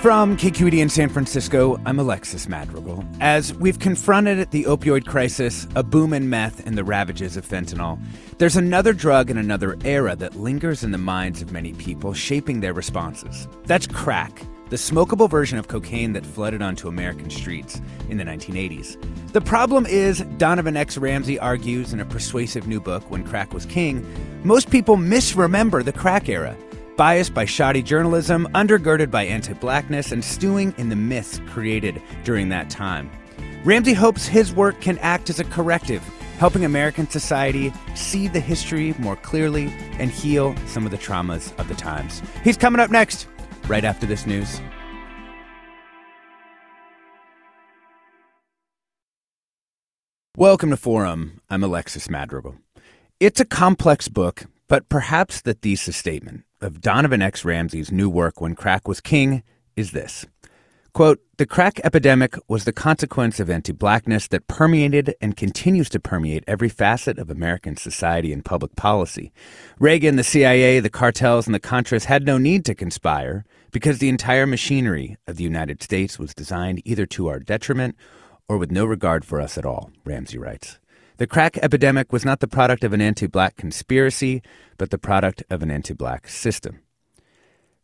[0.00, 3.04] From KQED in San Francisco, I'm Alexis Madrigal.
[3.20, 8.00] As we've confronted the opioid crisis, a boom in meth, and the ravages of fentanyl,
[8.38, 12.60] there's another drug in another era that lingers in the minds of many people, shaping
[12.60, 13.48] their responses.
[13.64, 19.32] That's crack, the smokable version of cocaine that flooded onto American streets in the 1980s.
[19.32, 20.96] The problem is, Donovan X.
[20.96, 24.06] Ramsey argues in a persuasive new book, When Crack Was King,
[24.44, 26.56] most people misremember the crack era
[26.98, 32.48] biased by shoddy journalism, undergirded by anti blackness, and stewing in the myths created during
[32.48, 33.08] that time.
[33.64, 36.02] Ramsey hopes his work can act as a corrective,
[36.38, 41.68] helping American society see the history more clearly and heal some of the traumas of
[41.68, 42.20] the times.
[42.42, 43.28] He's coming up next,
[43.68, 44.60] right after this news.
[50.36, 51.40] Welcome to Forum.
[51.48, 52.56] I'm Alexis Madrigal.
[53.20, 57.44] It's a complex book, but perhaps the thesis statement of Donovan X.
[57.44, 59.42] Ramsey's new work, When Crack Was King,
[59.76, 60.26] is this.
[60.92, 66.00] Quote, the crack epidemic was the consequence of anti blackness that permeated and continues to
[66.00, 69.32] permeate every facet of American society and public policy.
[69.78, 74.08] Reagan, the CIA, the cartels, and the Contras had no need to conspire because the
[74.08, 77.94] entire machinery of the United States was designed either to our detriment
[78.48, 80.80] or with no regard for us at all, Ramsey writes.
[81.18, 84.40] The crack epidemic was not the product of an anti black conspiracy,
[84.76, 86.78] but the product of an anti black system.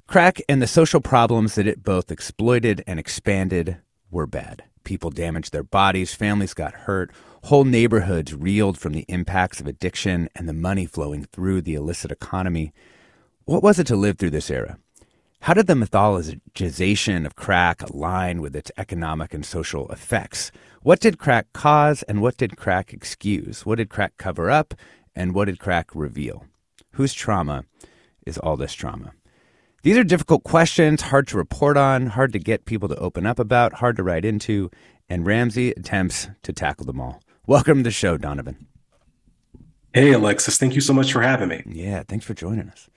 [0.07, 3.79] Crack and the social problems that it both exploited and expanded
[4.09, 4.63] were bad.
[4.85, 7.11] People damaged their bodies, families got hurt,
[7.45, 12.13] whole neighborhoods reeled from the impacts of addiction and the money flowing through the illicit
[12.13, 12.73] economy.
[13.47, 14.79] What was it to live through this era?
[15.41, 20.53] How did the mythologization of crack align with its economic and social effects?
[20.85, 23.65] What did crack cause and what did crack excuse?
[23.65, 24.75] What did crack cover up
[25.17, 26.45] and what did crack reveal?
[26.93, 27.65] Whose trauma
[28.27, 29.13] is all this trauma?
[29.83, 33.39] These are difficult questions, hard to report on, hard to get people to open up
[33.39, 34.71] about, hard to write into,
[35.09, 37.23] and Ramsey attempts to tackle them all.
[37.47, 38.67] Welcome to the show, Donovan.
[39.95, 40.59] Hey, Alexis.
[40.59, 41.63] Thank you so much for having me.
[41.65, 42.91] Yeah, thanks for joining us.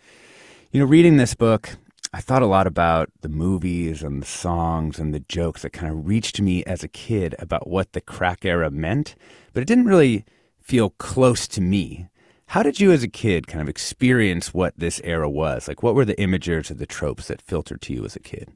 [0.74, 1.78] You know, reading this book,
[2.13, 5.91] I thought a lot about the movies and the songs and the jokes that kind
[5.91, 9.16] of reached me as a kid about what the crack era meant,
[9.53, 10.23] but it didn't really
[10.62, 12.07] feel close to me.
[12.47, 15.68] How did you as a kid kind of experience what this era was?
[15.68, 18.53] Like what were the images or the tropes that filtered to you as a kid?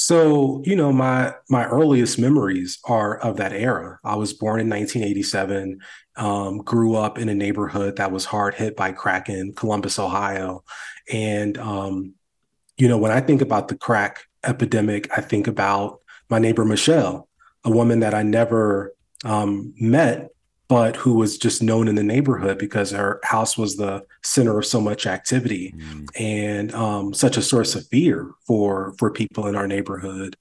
[0.00, 3.98] So, you know, my my earliest memories are of that era.
[4.04, 5.80] I was born in 1987,
[6.14, 10.62] um, grew up in a neighborhood that was hard hit by crack in Columbus, Ohio.
[11.12, 12.14] And um,
[12.76, 15.98] you know, when I think about the crack epidemic, I think about
[16.30, 17.28] my neighbor Michelle,
[17.64, 18.94] a woman that I never
[19.24, 20.28] um, met,
[20.68, 24.66] but who was just known in the neighborhood because her house was the center of
[24.66, 26.06] so much activity mm.
[26.14, 30.36] and um, such a source of fear for for people in our neighborhood.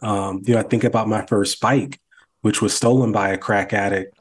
[0.00, 2.00] Um, you know, I think about my first bike,
[2.42, 4.16] which was stolen by a crack addict.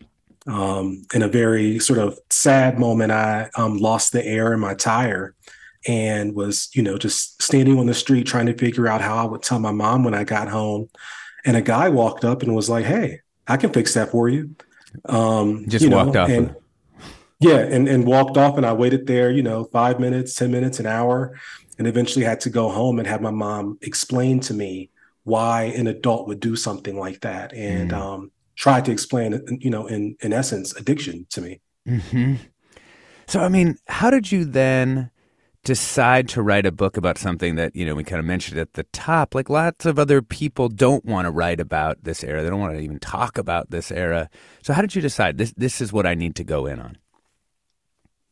[0.47, 4.73] Um, in a very sort of sad moment, I um, lost the air in my
[4.73, 5.35] tire
[5.87, 9.25] and was, you know, just standing on the street trying to figure out how I
[9.25, 10.89] would tell my mom when I got home.
[11.45, 14.55] And a guy walked up and was like, "Hey, I can fix that for you."
[15.05, 16.29] Um, just walked know, off.
[16.29, 16.55] And,
[17.39, 20.79] yeah, and and walked off, and I waited there, you know, five minutes, ten minutes,
[20.79, 21.39] an hour,
[21.77, 24.89] and eventually had to go home and have my mom explain to me
[25.23, 27.97] why an adult would do something like that, and mm.
[27.97, 31.61] um, tried to explain, you know, in in essence, addiction to me.
[31.87, 32.35] Mm-hmm.
[33.27, 35.09] So, I mean, how did you then?
[35.63, 38.73] Decide to write a book about something that you know we kind of mentioned at
[38.73, 42.41] the top like lots of other people don't want to write about this era.
[42.41, 44.29] They don't want to even talk about this era.
[44.63, 46.97] So how did you decide this this is what i need to go in on?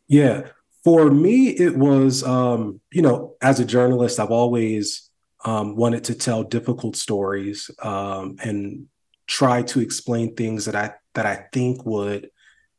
[0.07, 0.47] Yeah.
[0.83, 5.09] For me it was um you know as a journalist i've always
[5.45, 8.87] um, wanted to tell difficult stories um, and
[9.27, 12.29] try to explain things that i that i think would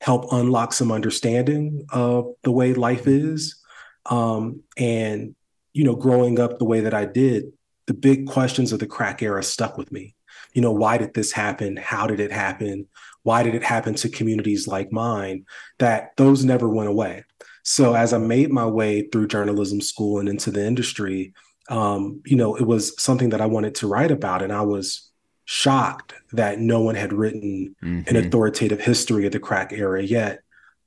[0.00, 3.59] help unlock some understanding of the way life is.
[4.06, 5.35] Um, and,
[5.73, 7.52] you know, growing up the way that I did,
[7.87, 10.14] the big questions of the crack era stuck with me.
[10.52, 11.76] You know, why did this happen?
[11.76, 12.87] How did it happen?
[13.23, 15.44] Why did it happen to communities like mine?
[15.79, 17.25] That those never went away.
[17.62, 21.35] So as I made my way through journalism school and into the industry,
[21.69, 24.43] um, you know, it was something that I wanted to write about.
[24.43, 25.11] And I was
[25.44, 28.08] shocked that no one had written mm-hmm.
[28.08, 30.43] an authoritative history of the crack era yet.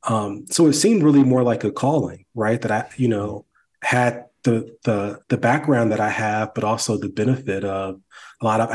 [0.08, 2.62] Um, so it seemed really more like a calling, right?
[2.62, 3.46] That I, you know,
[3.82, 8.02] had the the the background that I have, but also the benefit of
[8.42, 8.70] a lot of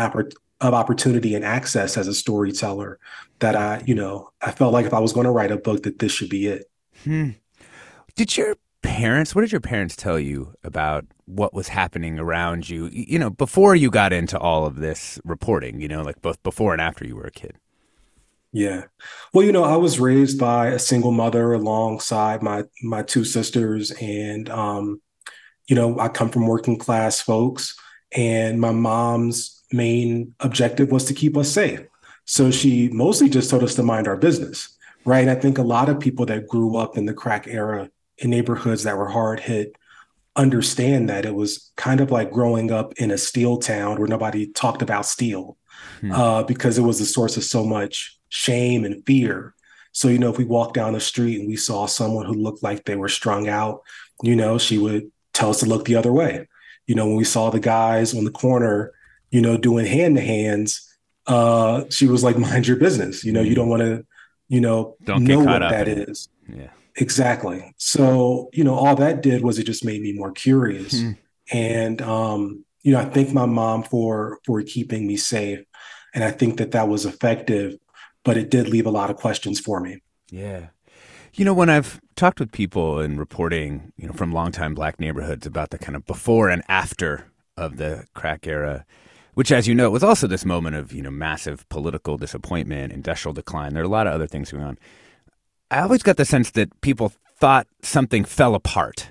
[0.60, 2.98] of opportunity and access as a storyteller.
[3.40, 5.82] That I, you know, I felt like if I was going to write a book,
[5.84, 6.70] that this should be it.
[7.04, 7.30] Hmm.
[8.16, 9.34] Did your parents?
[9.34, 13.76] What did your parents tell you about what was happening around you, you know, before
[13.76, 17.14] you got into all of this reporting, you know, like both before and after you
[17.14, 17.56] were a kid?
[18.52, 18.84] Yeah.
[19.32, 23.90] Well, you know, I was raised by a single mother alongside my my two sisters
[23.92, 25.00] and um
[25.66, 27.76] you know, I come from working class folks
[28.12, 31.80] and my mom's main objective was to keep us safe.
[32.24, 35.20] So she mostly just told us to mind our business, right?
[35.20, 38.30] And I think a lot of people that grew up in the crack era in
[38.30, 39.76] neighborhoods that were hard hit
[40.36, 44.46] understand that it was kind of like growing up in a steel town where nobody
[44.46, 45.56] talked about steel
[46.00, 46.12] hmm.
[46.12, 49.54] uh, because it was the source of so much shame and fear.
[49.92, 52.62] So, you know, if we walked down the street and we saw someone who looked
[52.62, 53.82] like they were strung out,
[54.22, 56.46] you know, she would tell us to look the other way.
[56.86, 58.92] You know, when we saw the guys on the corner,
[59.30, 60.84] you know, doing hand to hands,
[61.26, 63.24] uh, she was like, mind your business.
[63.24, 63.54] You know, you hmm.
[63.56, 64.06] don't want to,
[64.48, 66.28] you know, don't know what that is.
[66.48, 66.70] Yeah.
[66.96, 67.72] Exactly.
[67.76, 71.00] So, you know, all that did was it just made me more curious.
[71.00, 71.12] Hmm.
[71.52, 75.64] And um, you know, I thank my mom for for keeping me safe.
[76.14, 77.78] And I think that that was effective,
[78.28, 80.02] but it did leave a lot of questions for me.
[80.30, 80.66] Yeah.
[81.32, 85.46] You know, when I've talked with people in reporting, you know, from longtime black neighborhoods
[85.46, 87.24] about the kind of before and after
[87.56, 88.84] of the crack era,
[89.32, 93.32] which, as you know, was also this moment of, you know, massive political disappointment, industrial
[93.32, 93.72] decline.
[93.72, 94.78] There are a lot of other things going on.
[95.70, 99.10] I always got the sense that people thought something fell apart.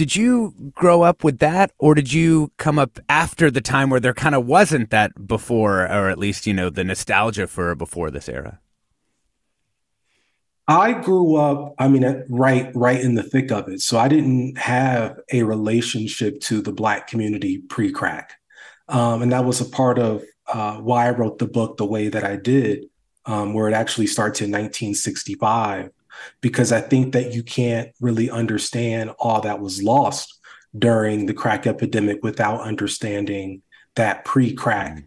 [0.00, 4.00] Did you grow up with that, or did you come up after the time where
[4.00, 8.10] there kind of wasn't that before, or at least, you know, the nostalgia for before
[8.10, 8.60] this era?
[10.66, 13.82] I grew up, I mean, right, right in the thick of it.
[13.82, 18.40] So I didn't have a relationship to the Black community pre crack.
[18.88, 22.08] Um, and that was a part of uh, why I wrote the book the way
[22.08, 22.86] that I did
[23.26, 25.90] um, where it actually starts in 1965,
[26.40, 30.38] because I think that you can't really understand all that was lost
[30.78, 33.62] during the crack epidemic without understanding
[33.96, 35.04] that pre-crack mm.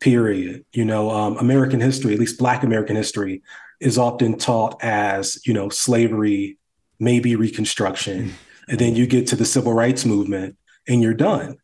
[0.00, 0.64] period.
[0.72, 3.42] You know, um, American history, at least Black American history,
[3.80, 6.58] is often taught as you know slavery,
[6.98, 8.34] maybe Reconstruction,
[8.68, 10.56] and then you get to the Civil Rights Movement,
[10.88, 11.58] and you're done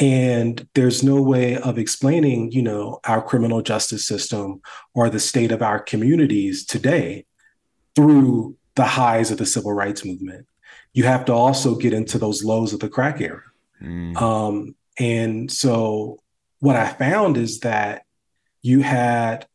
[0.00, 4.60] and there's no way of explaining you know our criminal justice system
[4.94, 7.24] or the state of our communities today
[7.94, 10.46] through the highs of the civil rights movement
[10.92, 13.42] you have to also get into those lows of the crack era
[13.82, 14.16] mm.
[14.20, 16.18] um, and so
[16.60, 18.04] what i found is that
[18.62, 19.46] you had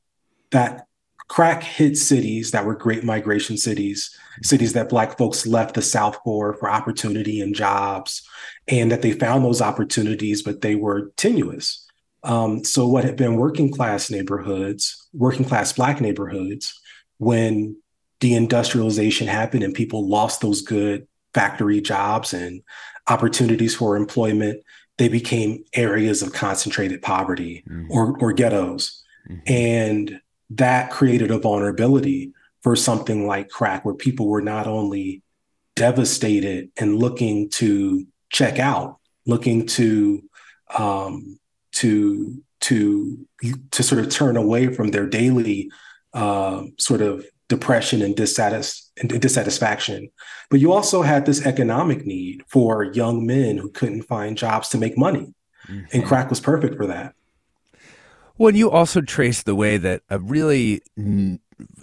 [0.51, 0.87] that
[1.27, 6.17] crack hit cities that were great migration cities cities that black folks left the south
[6.23, 8.27] for for opportunity and jobs
[8.67, 11.85] and that they found those opportunities, but they were tenuous.
[12.23, 16.79] Um, so, what had been working class neighborhoods, working class Black neighborhoods,
[17.17, 17.77] when
[18.21, 22.63] deindustrialization happened and people lost those good factory jobs and
[23.07, 24.61] opportunities for employment,
[24.97, 27.91] they became areas of concentrated poverty mm-hmm.
[27.91, 29.03] or, or ghettos.
[29.29, 29.53] Mm-hmm.
[29.53, 32.31] And that created a vulnerability
[32.61, 35.21] for something like crack, where people were not only
[35.75, 40.23] devastated and looking to check out, looking to
[40.77, 41.39] um,
[41.73, 43.27] to to
[43.71, 45.69] to sort of turn away from their daily
[46.13, 50.09] uh, sort of depression and, dissatis- and dissatisfaction.
[50.49, 54.77] But you also had this economic need for young men who couldn't find jobs to
[54.77, 55.33] make money,
[55.67, 55.85] mm-hmm.
[55.93, 57.13] and crack was perfect for that.
[58.37, 61.39] Well, you also trace the way that a really n-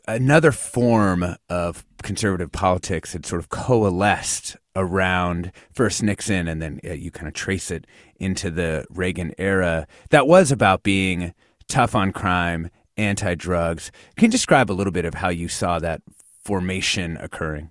[0.06, 6.92] another form of conservative politics had sort of coalesced around first Nixon and then uh,
[6.92, 11.34] you kind of trace it into the Reagan era that was about being
[11.68, 13.90] tough on crime, anti drugs.
[14.16, 16.02] Can you describe a little bit of how you saw that
[16.44, 17.70] formation occurring?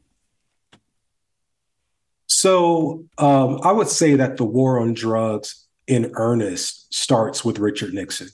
[2.27, 7.93] So um, I would say that the war on drugs in earnest starts with Richard
[7.93, 8.29] Nixon,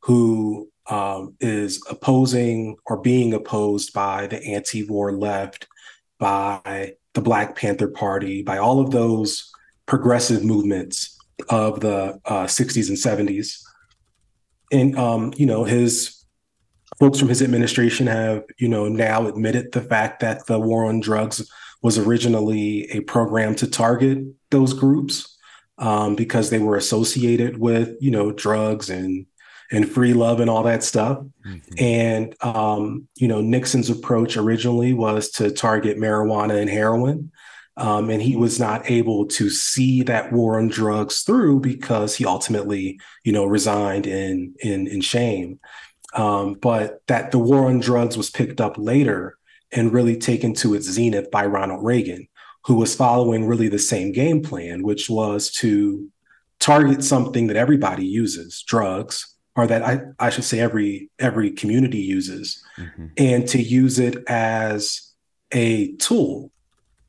[0.00, 5.68] who um, is opposing or being opposed by the anti-war left,
[6.18, 9.52] by the Black Panther Party, by all of those
[9.86, 11.18] progressive movements
[11.50, 13.62] of the uh, 60s and 70s.
[14.72, 16.21] And um, you know, his
[16.98, 21.00] folks from his administration have, you know, now admitted the fact that the war on
[21.00, 21.50] drugs
[21.82, 25.36] was originally a program to target those groups
[25.78, 29.26] um, because they were associated with, you know, drugs and
[29.70, 31.18] and free love and all that stuff.
[31.46, 31.74] Mm-hmm.
[31.78, 37.32] And um, you know, Nixon's approach originally was to target marijuana and heroin.
[37.78, 42.26] Um, and he was not able to see that war on drugs through because he
[42.26, 45.58] ultimately, you know, resigned in in in shame.
[46.14, 49.38] Um, but that the war on drugs was picked up later
[49.70, 52.28] and really taken to its zenith by Ronald Reagan,
[52.64, 56.10] who was following really the same game plan, which was to
[56.58, 61.98] target something that everybody uses, drugs, or that I, I should say every every community
[61.98, 63.06] uses mm-hmm.
[63.16, 65.12] and to use it as
[65.52, 66.50] a tool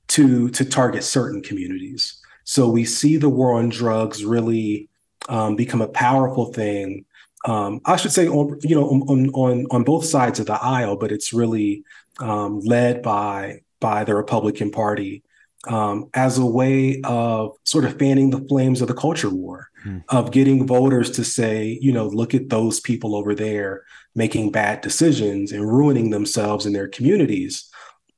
[0.09, 4.89] to to target certain communities so we see the war on drugs really
[5.29, 7.05] um, become a powerful thing
[7.45, 10.95] um, i should say on you know on, on on both sides of the aisle
[10.95, 11.83] but it's really
[12.19, 15.23] um, led by by the republican party
[15.67, 19.99] um, as a way of sort of fanning the flames of the culture war, hmm.
[20.09, 23.83] of getting voters to say, you know, look at those people over there
[24.15, 27.69] making bad decisions and ruining themselves and their communities.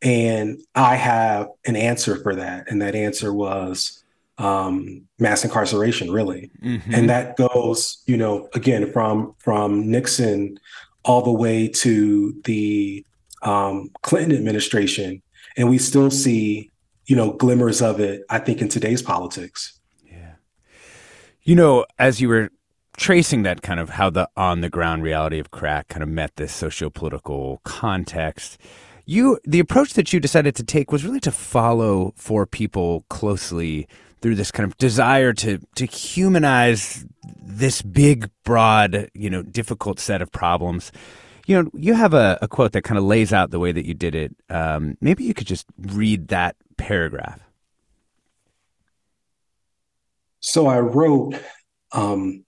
[0.01, 2.69] And I have an answer for that.
[2.69, 4.03] And that answer was
[4.37, 6.51] um, mass incarceration, really.
[6.61, 6.93] Mm-hmm.
[6.93, 10.59] And that goes, you know, again, from from Nixon
[11.03, 13.05] all the way to the
[13.41, 15.21] um, Clinton administration.
[15.57, 16.71] And we still see
[17.05, 19.79] you know, glimmers of it, I think, in today's politics.
[20.03, 20.33] Yeah.
[21.43, 22.49] You know, as you were
[22.97, 26.35] tracing that kind of how the on the ground reality of crack kind of met
[26.37, 28.57] this socio-political context,
[29.05, 33.87] you the approach that you decided to take was really to follow four people closely
[34.25, 37.05] through this kind of desire to to humanize
[37.43, 40.91] this big, broad, you know, difficult set of problems.
[41.45, 43.85] You know, you have a, a quote that kind of lays out the way that
[43.85, 44.35] you did it.
[44.49, 47.39] Um, maybe you could just read that paragraph?
[50.39, 51.35] So I wrote,
[51.91, 52.45] um,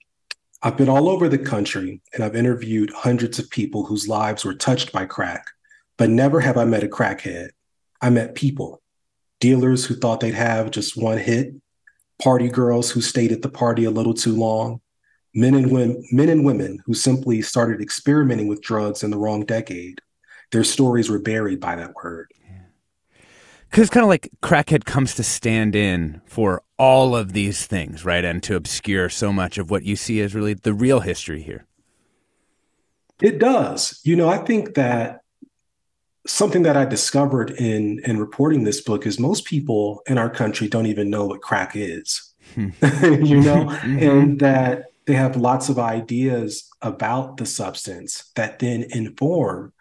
[0.60, 4.54] I've been all over the country and I've interviewed hundreds of people whose lives were
[4.54, 5.46] touched by crack,
[5.96, 7.50] but never have I met a crackhead.
[8.02, 8.82] I met people,
[9.38, 11.54] dealers who thought they'd have just one hit,
[12.22, 14.80] party girls who stayed at the party a little too long,
[15.34, 19.44] men and women, men and women who simply started experimenting with drugs in the wrong
[19.44, 20.00] decade.
[20.50, 22.32] Their stories were buried by that word
[23.70, 28.04] because it's kind of like crackhead comes to stand in for all of these things,
[28.04, 28.24] right?
[28.24, 31.66] And to obscure so much of what you see as really the real history here.
[33.20, 34.00] It does.
[34.04, 35.20] You know, I think that
[36.28, 40.68] something that I discovered in in reporting this book is most people in our country
[40.68, 42.34] don't even know what crack is.
[42.54, 42.68] Hmm.
[43.02, 43.98] you know, mm-hmm.
[43.98, 49.72] and that they have lots of ideas about the substance that then inform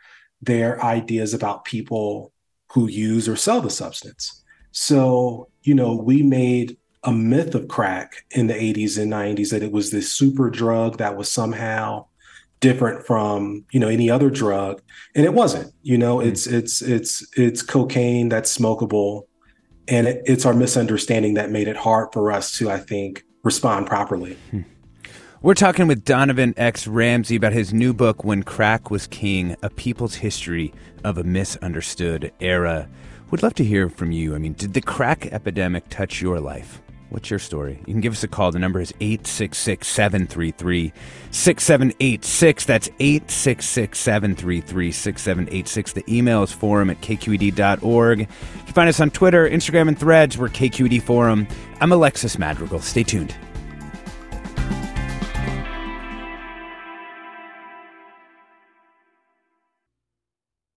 [0.41, 2.31] their ideas about people
[2.71, 4.43] who use or sell the substance.
[4.71, 9.63] So, you know, we made a myth of crack in the 80s and 90s that
[9.63, 12.05] it was this super drug that was somehow
[12.59, 14.81] different from you know any other drug
[15.15, 16.27] and it wasn't you know hmm.
[16.27, 19.23] it's it's it's it's cocaine that's smokable
[19.87, 23.85] and it, it's our misunderstanding that made it hard for us to i think respond
[23.85, 24.61] properly hmm.
[25.41, 29.69] we're talking with donovan x ramsey about his new book when crack was king a
[29.69, 30.73] people's history
[31.03, 32.87] of a misunderstood era.
[33.31, 34.35] Would love to hear from you.
[34.35, 36.81] I mean, did the crack epidemic touch your life?
[37.09, 37.79] What's your story?
[37.85, 38.51] You can give us a call.
[38.51, 40.91] The number is 866 733
[41.31, 42.65] 6786.
[42.65, 45.93] That's 866 733 6786.
[45.93, 48.19] The email is forum at kqed.org.
[48.19, 50.37] You can find us on Twitter, Instagram, and threads.
[50.37, 51.47] We're KQED Forum.
[51.79, 52.81] I'm Alexis Madrigal.
[52.81, 53.33] Stay tuned.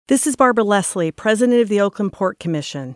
[0.07, 2.95] This is Barbara Leslie, President of the Oakland Port Commission.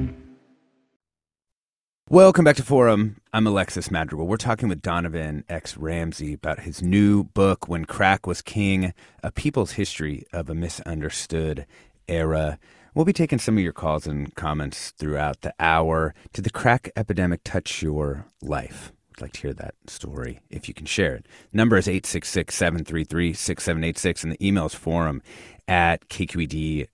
[2.11, 3.21] Welcome back to Forum.
[3.31, 4.27] I'm Alexis Madrigal.
[4.27, 5.77] We're talking with Donovan X.
[5.77, 11.65] Ramsey about his new book, When Crack Was King A People's History of a Misunderstood
[12.09, 12.59] Era.
[12.93, 16.13] We'll be taking some of your calls and comments throughout the hour.
[16.33, 18.91] Did the crack epidemic touch your life?
[19.15, 21.27] I'd like to hear that story if you can share it.
[21.53, 25.21] Number is 866 733 6786, and the email is forum
[25.65, 26.89] at kqed.org.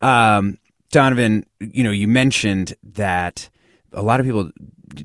[0.00, 0.58] Um,
[0.90, 3.48] Donovan, you know, you mentioned that
[3.92, 4.50] a lot of people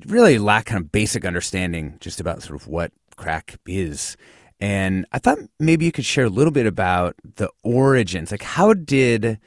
[0.08, 4.18] really lack kind of basic understanding just about sort of what crack is.
[4.60, 8.32] And I thought maybe you could share a little bit about the origins.
[8.32, 9.40] Like, how did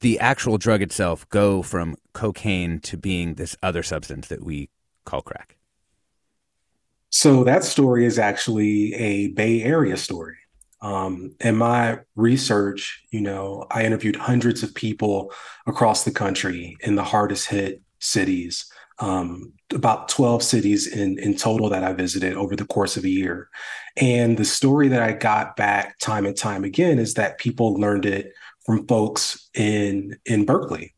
[0.00, 4.70] the actual drug itself go from cocaine to being this other substance that we
[5.04, 5.56] call crack?
[7.10, 10.36] So, that story is actually a Bay Area story.
[10.82, 15.32] Um, in my research, you know, I interviewed hundreds of people
[15.66, 21.68] across the country in the hardest hit cities, um, about 12 cities in, in total
[21.70, 23.48] that I visited over the course of a year.
[23.96, 28.04] And the story that I got back time and time again is that people learned
[28.04, 28.32] it
[28.66, 30.94] from folks in in Berkeley.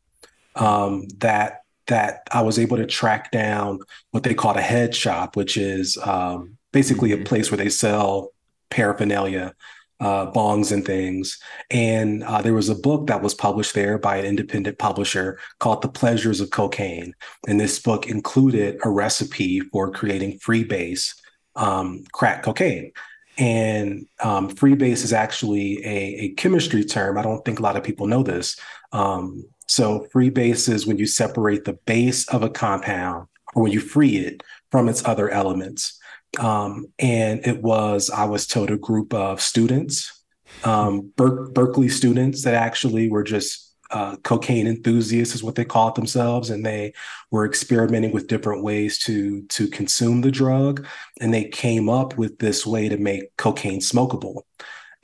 [0.55, 3.79] Um, that that I was able to track down
[4.11, 7.25] what they call a head shop, which is um, basically a mm-hmm.
[7.25, 8.31] place where they sell
[8.69, 9.53] paraphernalia,
[9.99, 11.39] uh, bongs and things.
[11.71, 15.81] And uh, there was a book that was published there by an independent publisher called
[15.81, 17.13] The Pleasures of Cocaine.
[17.47, 21.13] And this book included a recipe for creating freebase
[21.55, 22.91] um, crack cocaine.
[23.37, 27.17] And um, freebase is actually a, a, chemistry term.
[27.17, 28.57] I don't think a lot of people know this.
[28.93, 33.81] Um, so freebase is when you separate the base of a compound or when you
[33.81, 35.99] free it from its other elements.
[36.39, 40.23] Um, and it was, I was told, a group of students,
[40.63, 45.95] um, Ber- Berkeley students that actually were just uh, cocaine enthusiasts, is what they called
[45.95, 46.93] themselves, and they
[47.31, 50.85] were experimenting with different ways to to consume the drug,
[51.21, 54.41] and they came up with this way to make cocaine smokable.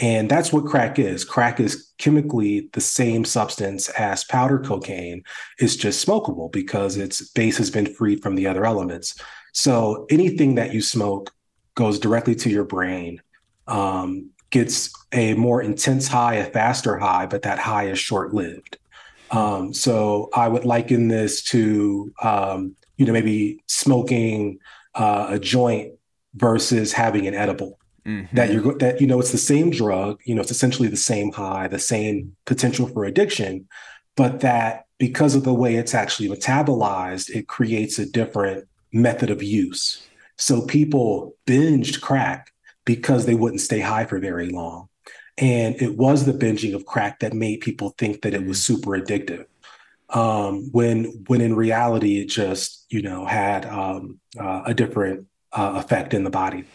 [0.02, 1.24] And that's what crack is.
[1.24, 5.24] Crack is chemically the same substance as powder cocaine.
[5.60, 9.16] It's just smokable because its base has been freed from the other elements.
[9.54, 11.32] So anything that you smoke
[11.76, 13.22] goes directly to your brain,
[13.68, 18.78] um, gets a more intense high, a faster high, but that high is short lived.
[19.30, 24.60] Um, so I would liken this to, um, you know, maybe smoking
[24.96, 25.94] uh, a joint
[26.34, 27.80] versus having an edible.
[28.06, 28.36] Mm-hmm.
[28.36, 31.32] That you're that you know it's the same drug, you know it's essentially the same
[31.32, 33.68] high, the same potential for addiction,
[34.16, 39.42] but that because of the way it's actually metabolized, it creates a different method of
[39.42, 40.08] use.
[40.38, 42.52] So people binged crack
[42.86, 44.90] because they wouldn't stay high for very long.
[45.38, 48.62] And it was the binging of crack that made people think that it was mm.
[48.62, 49.46] super addictive.
[50.10, 55.74] Um, when when in reality it just you know had um, uh, a different uh,
[55.76, 56.66] effect in the body.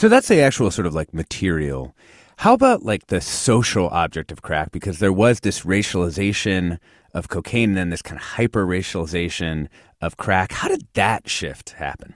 [0.00, 1.94] So that's the actual sort of like material.
[2.38, 4.72] How about like the social object of crack?
[4.72, 6.78] Because there was this racialization
[7.12, 9.68] of cocaine and then this kind of hyper racialization
[10.00, 10.52] of crack.
[10.52, 12.14] How did that shift happen?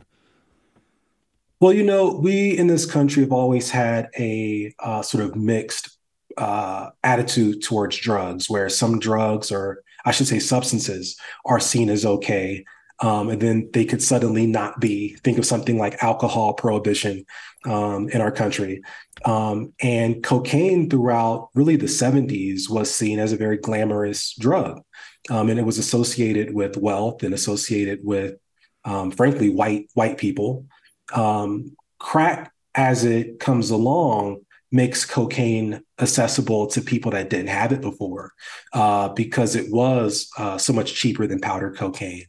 [1.60, 5.98] Well, you know, we in this country have always had a uh, sort of mixed
[6.38, 12.06] uh, attitude towards drugs, where some drugs, or I should say substances, are seen as
[12.06, 12.64] okay.
[13.04, 15.16] Um, and then they could suddenly not be.
[15.16, 17.26] Think of something like alcohol prohibition
[17.66, 18.82] um, in our country.
[19.26, 24.82] Um, and cocaine throughout really the 70s was seen as a very glamorous drug.
[25.28, 28.36] Um, and it was associated with wealth and associated with,
[28.86, 30.64] um, frankly, white white people.
[31.12, 34.40] Um, crack, as it comes along,
[34.72, 38.32] makes cocaine accessible to people that didn't have it before
[38.72, 42.24] uh, because it was uh, so much cheaper than powder cocaine.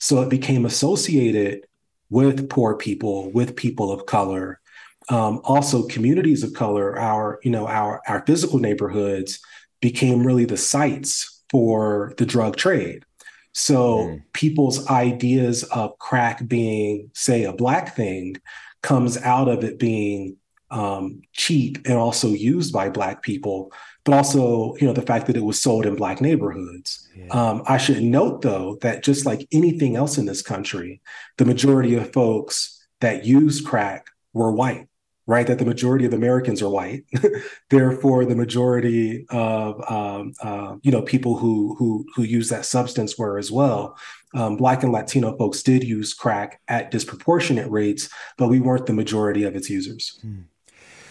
[0.00, 1.66] So it became associated
[2.08, 4.60] with poor people, with people of color,
[5.08, 9.40] um, also communities of color, our you know our our physical neighborhoods
[9.80, 13.04] became really the sites for the drug trade.
[13.52, 14.22] So mm.
[14.32, 18.36] people's ideas of crack being, say, a black thing
[18.82, 20.36] comes out of it being
[20.70, 23.72] um, cheap and also used by black people,
[24.04, 27.08] but also you know the fact that it was sold in black neighborhoods.
[27.16, 27.26] Yeah.
[27.28, 31.00] Um, I should note though that just like anything else in this country,
[31.36, 34.86] the majority of folks that used crack were white.
[35.26, 35.46] right?
[35.46, 37.04] That the majority of Americans are white.
[37.70, 43.16] Therefore, the majority of um, uh, you know people who who who use that substance
[43.18, 43.96] were as well.
[44.34, 48.08] Um, Black and Latino folks did use crack at disproportionate rates,
[48.38, 50.18] but we weren't the majority of its users.
[50.22, 50.42] Hmm.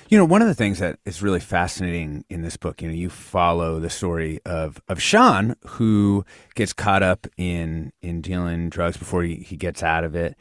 [0.09, 2.95] You know, one of the things that is really fascinating in this book, you know,
[2.95, 8.97] you follow the story of of Sean, who gets caught up in in dealing drugs
[8.97, 10.35] before he, he gets out of it.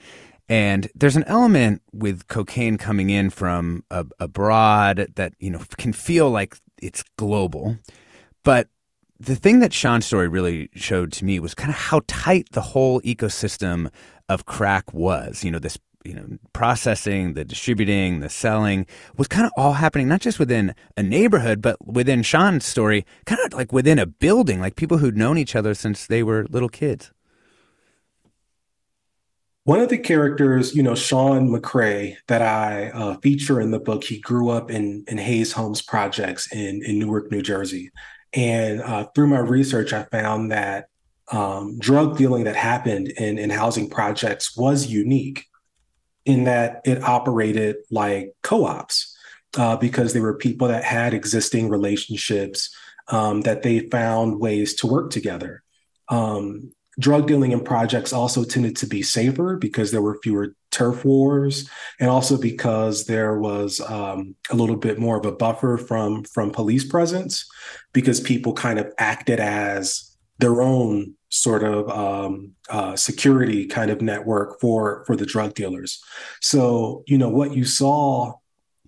[0.49, 6.31] And there's an element with cocaine coming in from abroad that, you know, can feel
[6.31, 7.77] like it's global.
[8.45, 8.69] But
[9.21, 12.63] the thing that Sean's story really showed to me was kind of how tight the
[12.63, 13.91] whole ecosystem
[14.31, 15.45] of crack was.
[15.45, 15.77] You know, this
[16.09, 20.75] you know processing the distributing the selling was kind of all happening not just within
[20.97, 25.17] a neighborhood but within sean's story kind of like within a building like people who'd
[25.17, 27.13] known each other since they were little kids.
[29.65, 34.03] One of the characters, you know, Sean McCrae, that I uh, feature in the book,
[34.03, 37.91] he grew up in in Hayes Homes projects in in Newark, New Jersey,
[38.33, 40.89] and uh, through my research, I found that
[41.31, 45.45] um, drug dealing that happened in in housing projects was unique,
[46.29, 49.17] in that it operated like co-ops
[49.57, 52.71] uh, because there were people that had existing relationships
[53.09, 55.63] um, that they found ways to work together.
[56.11, 61.03] Um, drug dealing in projects also tended to be safer because there were fewer turf
[61.03, 66.25] wars and also because there was um, a little bit more of a buffer from
[66.25, 67.49] from police presence
[67.95, 74.01] because people kind of acted as their own sort of um, uh, security kind of
[74.01, 76.03] network for for the drug dealers
[76.41, 78.33] so you know what you saw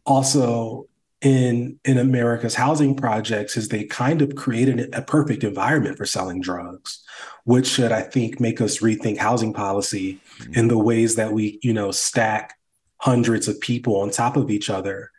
[0.06, 0.86] also
[1.20, 6.40] in in America's housing projects is they kind of created a perfect environment for selling
[6.40, 7.04] drugs,
[7.44, 10.54] which should I think make us rethink housing policy mm-hmm.
[10.54, 12.58] in the ways that we you know stack
[12.98, 15.10] hundreds of people on top of each other.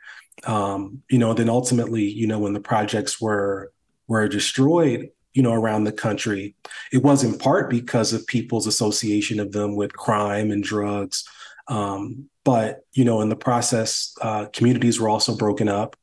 [0.46, 3.72] Um, you know, then ultimately, you know, when the projects were
[4.08, 6.56] were destroyed, you know, around the country,
[6.92, 11.24] it was in part because of people's association of them with crime and drugs.
[11.68, 15.96] Um, but you know, in the process, uh, communities were also broken up,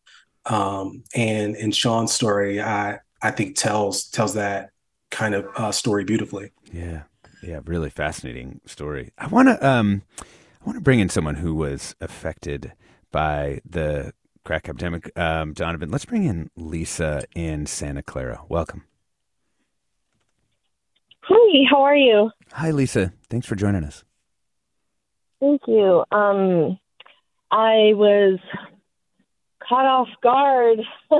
[0.46, 4.70] um, and in Sean's story, I I think tells tells that
[5.10, 6.52] kind of uh, story beautifully.
[6.72, 7.02] Yeah,
[7.42, 9.12] yeah, really fascinating story.
[9.18, 12.72] I want to um, I want to bring in someone who was affected
[13.10, 14.12] by the
[14.44, 15.10] crack epidemic.
[15.18, 18.40] Um, Donovan, let's bring in Lisa in Santa Clara.
[18.48, 18.84] Welcome.
[21.30, 22.30] Hi, how are you?
[22.52, 23.12] Hi, Lisa.
[23.28, 24.02] Thanks for joining us.
[25.40, 26.02] Thank you.
[26.10, 26.78] Um,
[27.50, 28.38] I was
[29.66, 30.78] caught off guard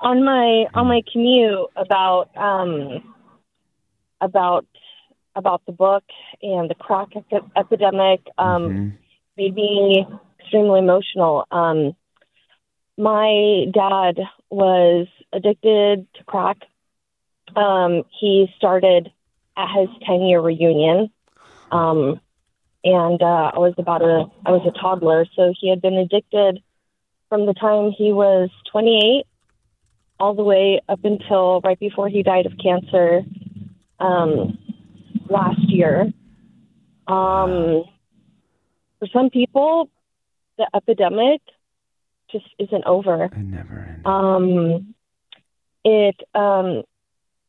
[0.00, 3.14] on my on my commute about um,
[4.22, 4.64] about
[5.36, 6.04] about the book
[6.40, 8.22] and the crack ep- epidemic.
[8.38, 8.88] Um, mm-hmm.
[9.36, 10.06] Made me
[10.40, 11.44] extremely emotional.
[11.50, 11.94] Um,
[12.96, 16.58] my dad was addicted to crack.
[17.54, 19.10] Um, he started
[19.56, 21.10] at his 10 year reunion.
[21.70, 22.20] Um,
[22.84, 26.62] and uh, I was about a I was a toddler, so he had been addicted
[27.28, 29.24] from the time he was 28
[30.20, 33.22] all the way up until right before he died of cancer
[33.98, 34.58] um,
[35.28, 36.12] last year.
[37.06, 37.84] Um,
[38.98, 39.90] for some people,
[40.58, 41.40] the epidemic
[42.30, 43.24] just isn't over.
[43.24, 44.02] It never ends.
[44.04, 44.94] Um,
[45.84, 46.82] it um,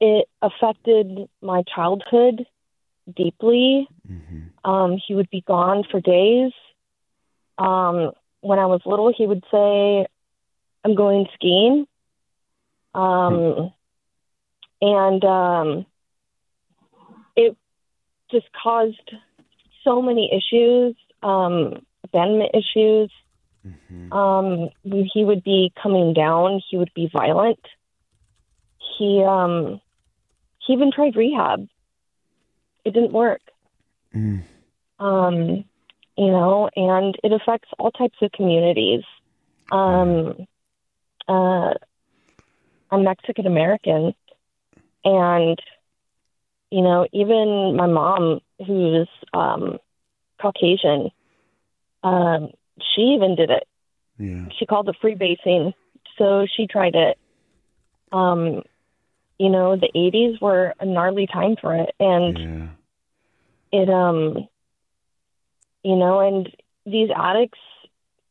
[0.05, 2.45] it affected my childhood
[3.13, 3.87] deeply.
[4.07, 4.69] Mm-hmm.
[4.69, 6.51] Um, he would be gone for days.
[7.57, 10.05] Um, when I was little, he would say,
[10.83, 11.87] "I'm going skiing,"
[12.93, 13.71] um,
[14.81, 15.85] and um,
[17.35, 17.57] it
[18.31, 19.11] just caused
[19.83, 23.11] so many issues, um, abandonment issues.
[23.65, 24.13] Mm-hmm.
[24.13, 26.61] Um, he would be coming down.
[26.69, 27.65] He would be violent.
[28.97, 29.81] He um,
[30.65, 31.67] he even tried rehab
[32.85, 33.41] it didn't work.
[34.15, 34.43] Mm.
[34.99, 35.65] Um,
[36.17, 39.03] you know, and it affects all types of communities.
[39.71, 40.47] Um,
[41.27, 41.73] uh,
[42.91, 44.13] I'm Mexican American,
[45.03, 45.59] and
[46.69, 49.79] you know, even my mom, who's um,
[50.39, 51.09] Caucasian,
[52.03, 52.51] um,
[52.95, 53.67] she even did it.
[54.17, 54.45] Yeah.
[54.57, 55.73] She called it freebasing,
[56.17, 57.17] so she tried it.
[58.11, 58.61] Um,
[59.37, 61.93] you know, the 80s were a gnarly time for it.
[61.99, 62.37] And
[63.71, 63.81] yeah.
[63.81, 64.47] it, um,
[65.83, 66.49] you know, and
[66.85, 67.59] these addicts,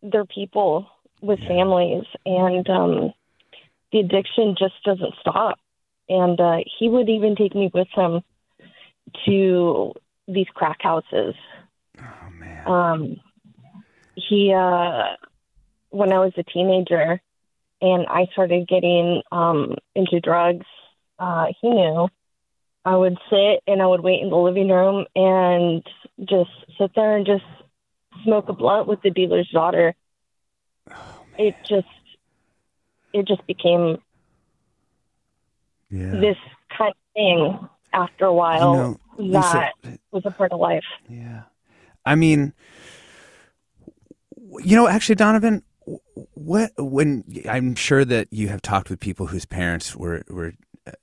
[0.03, 0.87] they're people
[1.21, 1.49] with yeah.
[1.49, 3.13] families, and um,
[3.93, 5.59] the addiction just doesn't stop.
[6.09, 8.23] And uh, he would even take me with him
[9.27, 9.93] to
[10.29, 11.35] these crack houses.
[11.99, 12.67] Oh, man.
[12.67, 13.21] Um,
[14.17, 15.17] he, uh,
[15.91, 17.21] when I was a teenager
[17.81, 20.67] and I started getting um, into drugs,
[21.19, 22.09] uh, he knew.
[22.85, 25.83] I would sit and I would wait in the living room and
[26.29, 27.45] just sit there and just
[28.25, 29.95] smoke a blunt with the dealer's daughter.
[30.91, 31.89] Oh, it just
[33.15, 33.99] it just became
[35.91, 36.11] yeah.
[36.11, 36.37] this
[36.77, 40.85] kind of thing after a while know, Lisa- that was a part of life.
[41.09, 41.43] Yeah.
[42.05, 42.53] I mean,
[44.63, 45.63] you know, actually, Donovan,
[46.35, 50.53] what when I'm sure that you have talked with people whose parents were were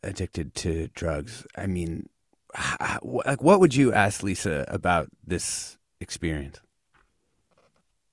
[0.04, 1.46] addicted to drugs.
[1.56, 2.10] I mean,
[3.02, 6.60] like, what would you ask Lisa about this experience?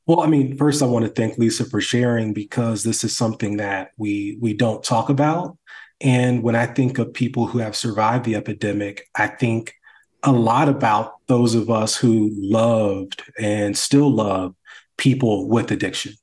[0.06, 3.58] Well, I mean, first I want to thank Lisa for sharing because this is something
[3.58, 5.58] that we we don't talk about.
[6.00, 9.74] And when I think of people who have survived the epidemic, I think
[10.22, 14.54] a lot about those of us who loved and still love
[14.96, 16.14] people with addiction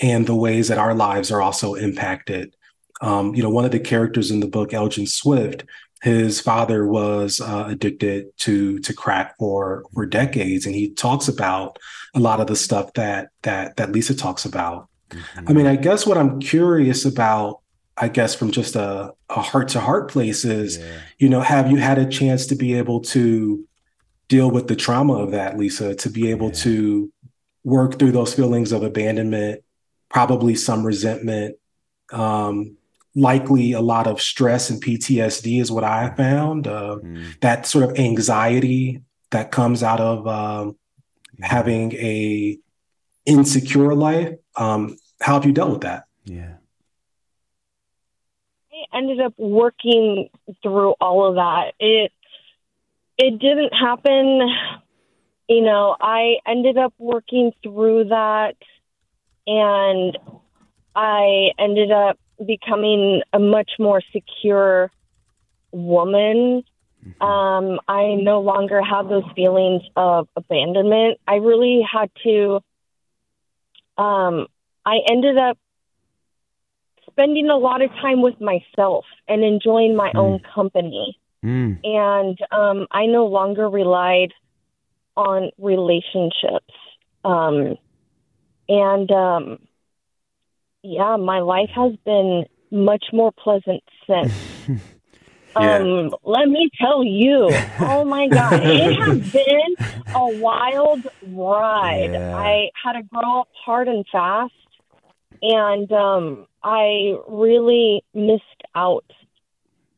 [0.00, 2.54] and the ways that our lives are also impacted.
[3.00, 5.64] Um, you know, one of the characters in the book, Elgin Swift,
[6.02, 11.78] his father was uh, addicted to to crack for for decades, and he talks about
[12.14, 14.88] a lot of the stuff that that that Lisa talks about.
[15.36, 17.60] I mean, I guess what I'm curious about,
[17.96, 20.78] I guess from just a, a heart to heart place is,
[21.18, 23.66] you know, have you had a chance to be able to
[24.28, 27.12] deal with the trauma of that, Lisa, to be able to
[27.64, 29.62] work through those feelings of abandonment,
[30.08, 31.56] probably some resentment,
[32.12, 32.76] um,
[33.14, 36.66] likely a lot of stress and PTSD is what I found.
[36.66, 36.98] Uh,
[37.40, 40.76] That sort of anxiety that comes out of um,
[41.40, 42.58] having a
[43.26, 44.34] insecure life.
[44.56, 46.04] Um, how have you dealt with that?
[46.24, 46.54] Yeah.
[48.72, 50.30] I ended up working
[50.62, 51.74] through all of that.
[51.78, 52.12] It
[53.18, 54.48] it didn't happen,
[55.46, 58.56] you know, I ended up working through that
[59.46, 60.16] and
[60.94, 64.90] I ended up becoming a much more secure
[65.72, 66.64] woman.
[67.20, 71.18] Um, I no longer have those feelings of abandonment.
[71.26, 72.60] I really had to
[74.00, 74.46] um,
[74.84, 75.58] I ended up
[77.10, 81.18] spending a lot of time with myself and enjoying my own company.
[81.44, 81.80] Mm.
[81.84, 84.32] And um, I no longer relied
[85.16, 86.74] on relationships.
[87.24, 87.76] Um,
[88.68, 89.58] and um,
[90.82, 94.32] yeah, my life has been much more pleasant since.
[95.56, 102.12] Um, let me tell you, oh my God, it has been a wild ride.
[102.12, 102.36] Yeah.
[102.36, 104.52] I had to grow up hard and fast,
[105.42, 108.44] and um, I really missed
[108.76, 109.10] out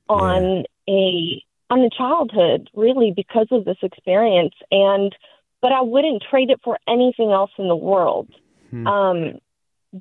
[0.08, 4.54] on a on a childhood, really, because of this experience.
[4.70, 5.14] And
[5.60, 8.28] but I wouldn't trade it for anything else in the world,
[8.70, 8.86] Hmm.
[8.86, 9.38] um,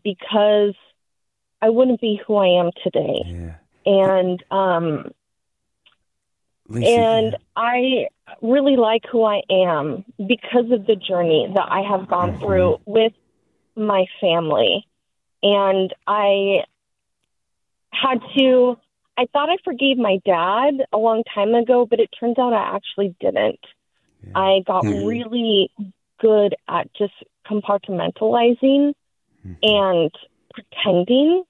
[0.04, 0.76] because
[1.62, 3.24] I wouldn't be who I am today.
[3.26, 3.56] Yeah.
[3.86, 5.12] And um,
[6.70, 8.08] Lisa, and I
[8.42, 13.14] really like who I am because of the journey that I have gone through with
[13.76, 14.88] my family.
[15.44, 16.64] And I
[17.92, 18.78] had to,
[19.18, 22.76] I thought I forgave my dad a long time ago, but it turns out I
[22.76, 23.60] actually didn't.
[24.34, 25.06] I got Mhm.
[25.08, 25.72] really
[26.20, 27.14] good at just
[27.46, 28.94] compartmentalizing
[29.64, 30.12] and
[30.54, 31.44] pretending,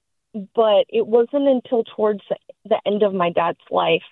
[0.54, 2.20] but it wasn't until towards
[2.64, 4.02] the end of my dad's life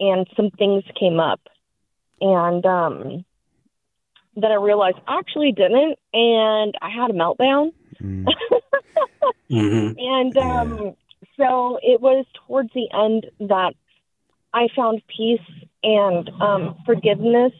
[0.00, 1.40] and some things came up
[2.20, 3.24] and um
[4.36, 7.72] that I realized I actually didn't and I had a meltdown.
[8.02, 8.26] Mm-hmm.
[9.98, 10.94] And um
[11.36, 13.74] so it was towards the end that
[14.52, 15.40] I found peace
[15.82, 17.52] and um forgiveness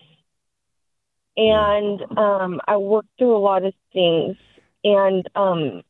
[1.37, 4.37] and um I worked through a lot of things
[4.85, 5.83] and um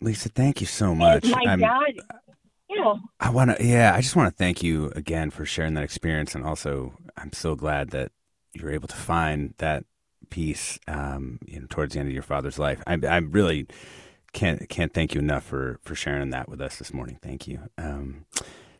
[0.00, 1.24] Lisa, thank you so much.
[1.26, 1.94] my I'm- dad
[2.68, 5.84] yeah I want to, yeah, I just want to thank you again for sharing that
[5.84, 6.34] experience.
[6.34, 8.10] And also, I'm so glad that
[8.52, 9.84] you were able to find that
[10.30, 12.82] peace, um, you know, towards the end of your father's life.
[12.86, 13.66] I, I really
[14.32, 17.18] can't, can't thank you enough for, for sharing that with us this morning.
[17.22, 17.60] Thank you.
[17.78, 18.24] Um,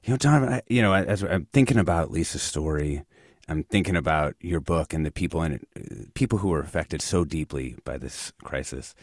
[0.02, 3.04] you know, Donovan, I, you know, as I'm thinking about Lisa's story,
[3.48, 7.24] I'm thinking about your book and the people in it, people who were affected so
[7.24, 8.94] deeply by this crisis.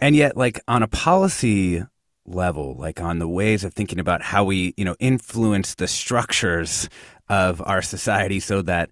[0.00, 1.82] And yet, like on a policy
[2.26, 6.88] level, like on the ways of thinking about how we, you know, influence the structures
[7.28, 8.90] of our society so that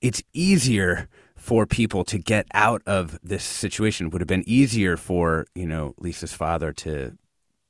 [0.00, 4.06] it's easier for people to get out of this situation.
[4.06, 7.16] It would have been easier for, you know, Lisa's father to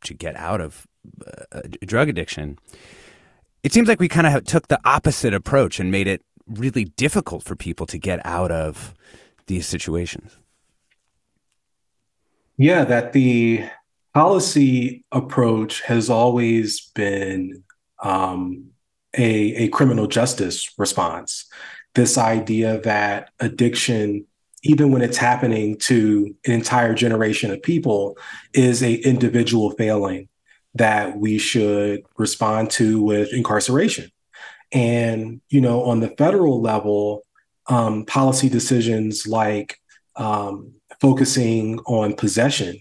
[0.05, 0.87] to get out of
[1.53, 2.59] uh, drug addiction.
[3.67, 7.43] It seems like we kind of took the opposite approach and made it really difficult
[7.43, 8.95] for people to get out of
[9.49, 10.37] these situations.
[12.57, 13.69] Yeah, that the
[14.15, 17.65] policy approach has always been
[18.01, 18.67] um,
[19.19, 21.47] a, a criminal justice response.
[21.97, 24.27] This idea that addiction,
[24.63, 28.17] even when it's happening to an entire generation of people,
[28.55, 30.29] is a individual failing
[30.79, 34.11] that we should respond to with incarceration.
[34.73, 37.23] And, you know, on the federal level,
[37.69, 39.81] um, policy decisions like
[40.17, 42.79] um, focusing on possession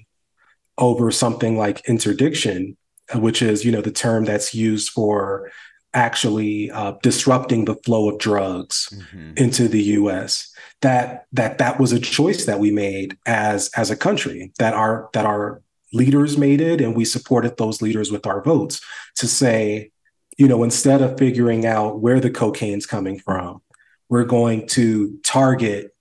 [0.78, 2.76] over something like interdiction,
[3.16, 5.52] which is, you know, the term that's used for
[5.94, 9.32] actually uh, disrupting the flow of drugs mm-hmm.
[9.38, 10.54] into the U.S.
[10.82, 14.52] That that that was a choice that we made as as a country.
[14.60, 15.62] That our that our
[15.96, 18.82] leaders made it, and we supported those leaders with our votes
[19.16, 19.92] to say,
[20.38, 23.62] you know, instead of figuring out where the cocaine's coming from,
[24.10, 25.96] we're going to target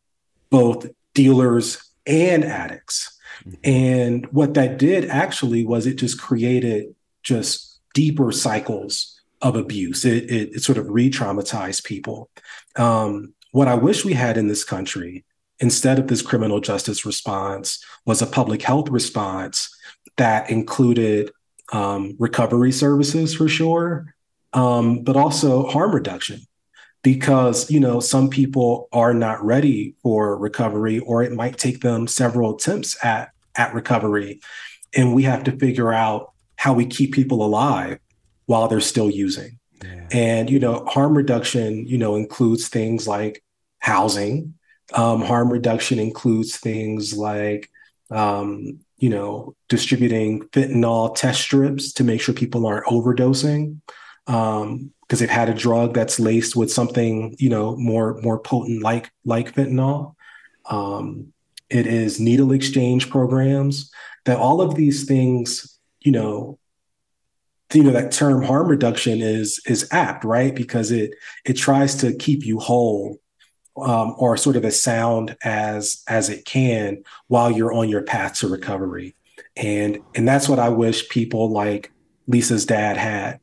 [0.50, 3.18] both dealers and addicts.
[3.46, 3.54] Mm-hmm.
[3.64, 10.04] And what that did actually was it just created just deeper cycles of abuse.
[10.04, 12.30] It, it, it sort of re traumatized people.
[12.76, 15.24] Um, what I wish we had in this country,
[15.60, 19.73] instead of this criminal justice response, was a public health response
[20.16, 21.30] that included
[21.72, 24.14] um, recovery services for sure,
[24.52, 26.40] um, but also harm reduction.
[27.02, 32.06] Because you know some people are not ready for recovery, or it might take them
[32.06, 34.40] several attempts at at recovery,
[34.96, 37.98] and we have to figure out how we keep people alive
[38.46, 39.58] while they're still using.
[39.82, 40.08] Yeah.
[40.12, 43.42] And you know, harm reduction, you know, includes things like
[43.80, 44.54] housing.
[44.94, 47.70] Um, harm reduction includes things like
[48.10, 53.80] um, you know, distributing fentanyl test strips to make sure people aren't overdosing
[54.26, 58.82] because um, they've had a drug that's laced with something, you know, more more potent
[58.82, 60.14] like like fentanyl.
[60.66, 61.32] Um,
[61.68, 63.90] it is needle exchange programs
[64.24, 66.58] that all of these things, you know,
[67.72, 72.14] you know that term harm reduction is is apt right because it it tries to
[72.14, 73.18] keep you whole
[73.76, 78.34] um, or sort of as sound as as it can while you're on your path
[78.34, 79.16] to recovery.
[79.56, 81.92] And and that's what i wish people like
[82.26, 83.40] lisa's dad had.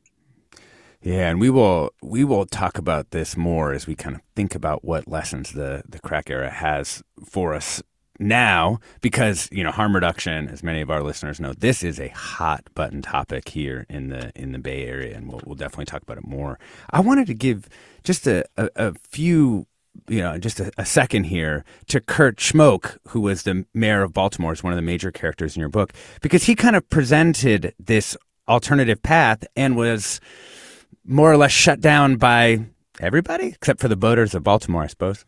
[1.00, 4.54] Yeah, and we will we will talk about this more as we kind of think
[4.54, 7.82] about what lessons the the crack era has for us
[8.18, 12.08] now because you know harm reduction as many of our listeners know this is a
[12.08, 16.02] hot button topic here in the in the bay area and we'll, we'll definitely talk
[16.02, 16.58] about it more.
[16.90, 17.68] I wanted to give
[18.04, 19.66] just a, a, a few
[20.08, 24.12] you know just a, a, second here to kurt schmoke who was the mayor of
[24.12, 27.74] baltimore is one of the major characters in your book because he kind of presented
[27.78, 28.16] this
[28.48, 30.20] alternative path and was
[31.04, 32.64] more or less shut down by
[33.00, 35.24] everybody except for the voters of baltimore i suppose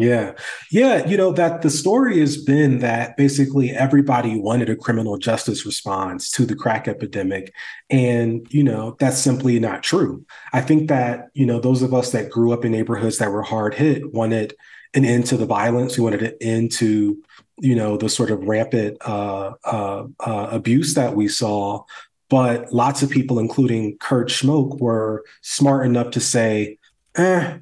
[0.00, 0.32] yeah.
[0.70, 1.06] Yeah.
[1.06, 6.30] You know, that the story has been that basically everybody wanted a criminal justice response
[6.32, 7.52] to the crack epidemic.
[7.90, 10.24] And, you know, that's simply not true.
[10.52, 13.42] I think that, you know, those of us that grew up in neighborhoods that were
[13.42, 14.54] hard hit wanted
[14.94, 15.96] an end to the violence.
[15.96, 17.22] We wanted an end to,
[17.58, 21.84] you know, the sort of rampant uh, uh, uh, abuse that we saw.
[22.28, 26.78] But lots of people, including Kurt Schmoke, were smart enough to say,
[27.16, 27.58] eh,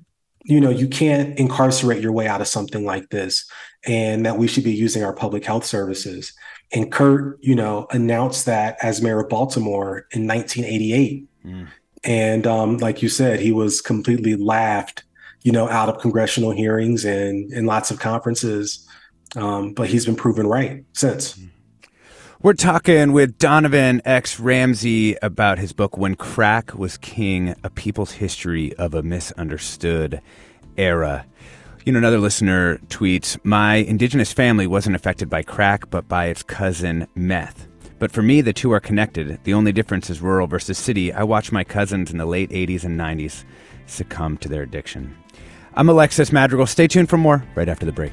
[0.49, 3.49] you know, you can't incarcerate your way out of something like this,
[3.87, 6.33] and that we should be using our public health services.
[6.73, 11.29] And Kurt, you know, announced that as mayor of Baltimore in 1988.
[11.45, 11.69] Mm.
[12.03, 15.05] And um, like you said, he was completely laughed,
[15.43, 18.89] you know, out of congressional hearings and in lots of conferences.
[19.37, 21.35] Um, but he's been proven right since.
[21.35, 21.51] Mm.
[22.41, 24.39] We're talking with Donovan X.
[24.39, 30.23] Ramsey about his book, When Crack Was King A People's History of a Misunderstood
[30.77, 31.27] Era.
[31.85, 36.45] You know, another listener tweets My indigenous family wasn't affected by crack, but by its
[36.45, 37.67] cousin, meth.
[37.99, 39.41] But for me, the two are connected.
[39.43, 41.13] The only difference is rural versus city.
[41.13, 43.43] I watched my cousins in the late 80s and 90s
[43.87, 45.17] succumb to their addiction.
[45.75, 46.67] I'm Alexis Madrigal.
[46.67, 48.13] Stay tuned for more right after the break.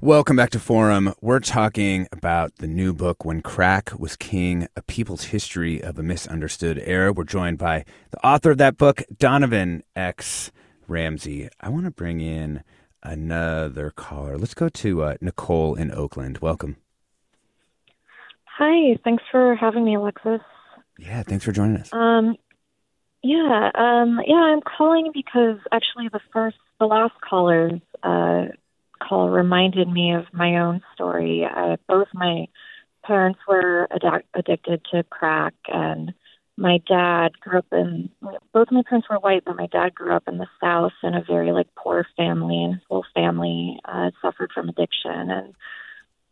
[0.00, 1.12] Welcome back to Forum.
[1.20, 6.04] We're talking about the new book, When Crack Was King A People's History of a
[6.04, 7.12] Misunderstood Era.
[7.12, 10.52] We're joined by the author of that book, Donovan X.
[10.86, 11.48] Ramsey.
[11.60, 12.62] I want to bring in
[13.02, 14.38] another caller.
[14.38, 16.38] Let's go to uh, Nicole in Oakland.
[16.38, 16.76] Welcome.
[18.44, 20.40] Hi, thanks for having me, Alexis.
[20.96, 21.92] Yeah, thanks for joining us.
[21.92, 22.36] Um,
[23.24, 28.46] yeah, um, yeah, I'm calling because actually the first, the last caller's uh,
[28.98, 31.44] call reminded me of my own story.
[31.44, 32.46] Uh, both my
[33.04, 36.12] parents were ad- addicted to crack, and
[36.56, 38.10] my dad grew up in.
[38.52, 41.24] Both my parents were white, but my dad grew up in the South in a
[41.26, 45.54] very like poor family, and his whole family uh, suffered from addiction, and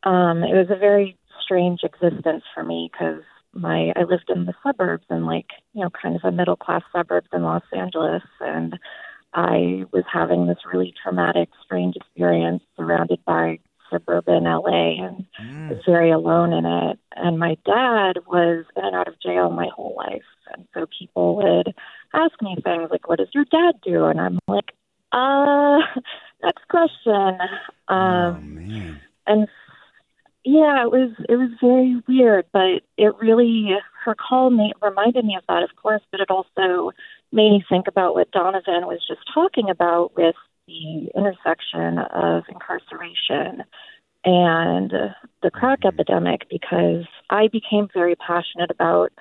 [0.02, 4.54] um, it was a very strange existence for me because my I lived in the
[4.62, 8.78] suburbs and like you know kind of a middle class suburbs in Los Angeles and
[9.36, 13.58] I was having this really traumatic strange experience surrounded by
[13.90, 15.68] suburban LA and mm.
[15.68, 19.68] was very alone in it and my dad was in and out of jail my
[19.76, 21.72] whole life and so people would
[22.12, 24.72] ask me things like what does your dad do and I'm like
[25.12, 25.78] uh
[26.42, 27.38] next question
[27.88, 29.00] um oh, man.
[29.26, 29.48] and
[30.46, 33.70] yeah, it was it was very weird, but it really
[34.04, 36.92] her call made, reminded me of that, of course, but it also
[37.32, 43.64] made me think about what Donovan was just talking about with the intersection of incarceration
[44.24, 44.90] and
[45.42, 45.88] the crack mm-hmm.
[45.88, 49.12] epidemic because I became very passionate about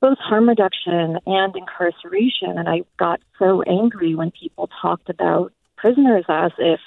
[0.00, 6.24] both harm reduction and incarceration and I got so angry when people talked about prisoners
[6.28, 6.80] as if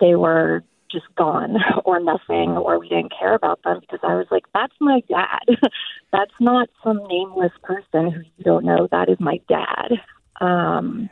[0.00, 0.62] they were
[0.94, 4.74] just gone or nothing or we didn't care about them because I was like, that's
[4.80, 5.58] my dad.
[6.12, 8.88] that's not some nameless person who you don't know.
[8.90, 10.00] That is my dad.
[10.40, 11.10] Um,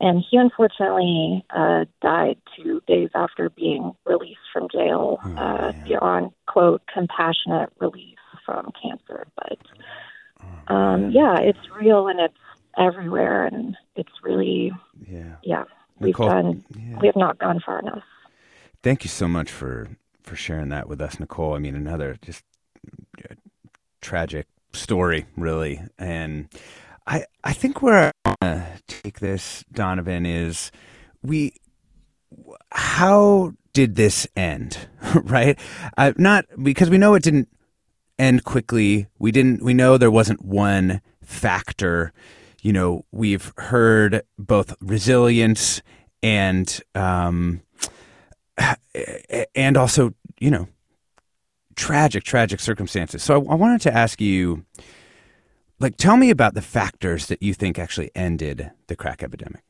[0.00, 6.32] and he unfortunately uh, died two days after being released from jail oh, uh, on,
[6.46, 9.26] quote, compassionate release from cancer.
[9.36, 9.58] But
[10.68, 12.34] oh, um, yeah, it's real and it's
[12.76, 13.46] everywhere.
[13.46, 14.72] And it's really,
[15.08, 15.64] yeah, yeah
[16.00, 16.98] we've done, yeah.
[17.00, 18.02] we have not gone far enough.
[18.84, 19.88] Thank you so much for
[20.22, 21.54] for sharing that with us, Nicole.
[21.54, 22.44] I mean, another just
[23.18, 23.34] uh,
[24.02, 25.80] tragic story, really.
[25.98, 26.50] And
[27.06, 30.70] I I think where I want to take this, Donovan, is
[31.22, 31.54] we
[32.72, 35.58] how did this end, right?
[35.96, 37.48] Uh, not because we know it didn't
[38.18, 39.06] end quickly.
[39.18, 39.62] We didn't.
[39.64, 42.12] We know there wasn't one factor.
[42.60, 45.80] You know, we've heard both resilience
[46.22, 47.62] and um,
[49.54, 50.68] and also, you know,
[51.76, 53.22] tragic, tragic circumstances.
[53.22, 54.64] So I, I wanted to ask you,
[55.80, 59.62] like, tell me about the factors that you think actually ended the crack epidemic.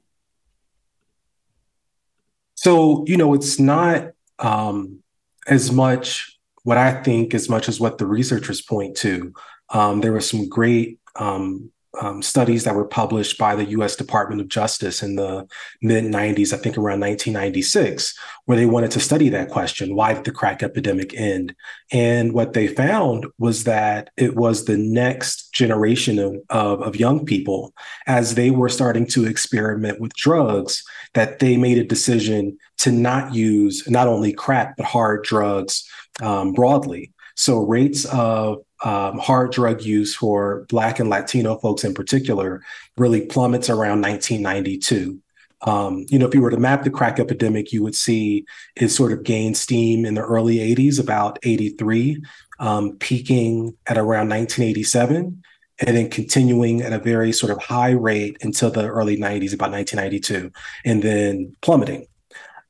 [2.55, 5.03] So, you know, it's not um,
[5.47, 9.33] as much what I think as much as what the researchers point to.
[9.71, 11.71] Um, there were some great um,
[12.01, 15.47] um, studies that were published by the US Department of Justice in the
[15.83, 18.15] mid 90s, I think around 1996,
[18.45, 21.55] where they wanted to study that question why did the crack epidemic end?
[21.93, 27.25] And what they found was that it was the next generation of, of, of young
[27.25, 27.73] people,
[28.07, 30.83] as they were starting to experiment with drugs,
[31.15, 35.89] that they made a decision to not use not only crack, but hard drugs
[36.23, 37.13] um, broadly.
[37.37, 42.63] So rates of um, hard drug use for Black and Latino folks in particular
[42.97, 45.19] really plummets around 1992.
[45.63, 48.45] Um, you know, if you were to map the crack epidemic, you would see
[48.77, 52.23] it sort of gained steam in the early 80s, about 83,
[52.61, 55.43] um, peaking at around 1987,
[55.79, 59.71] and then continuing at a very sort of high rate until the early 90s, about
[59.71, 60.53] 1992,
[60.85, 62.07] and then plummeting.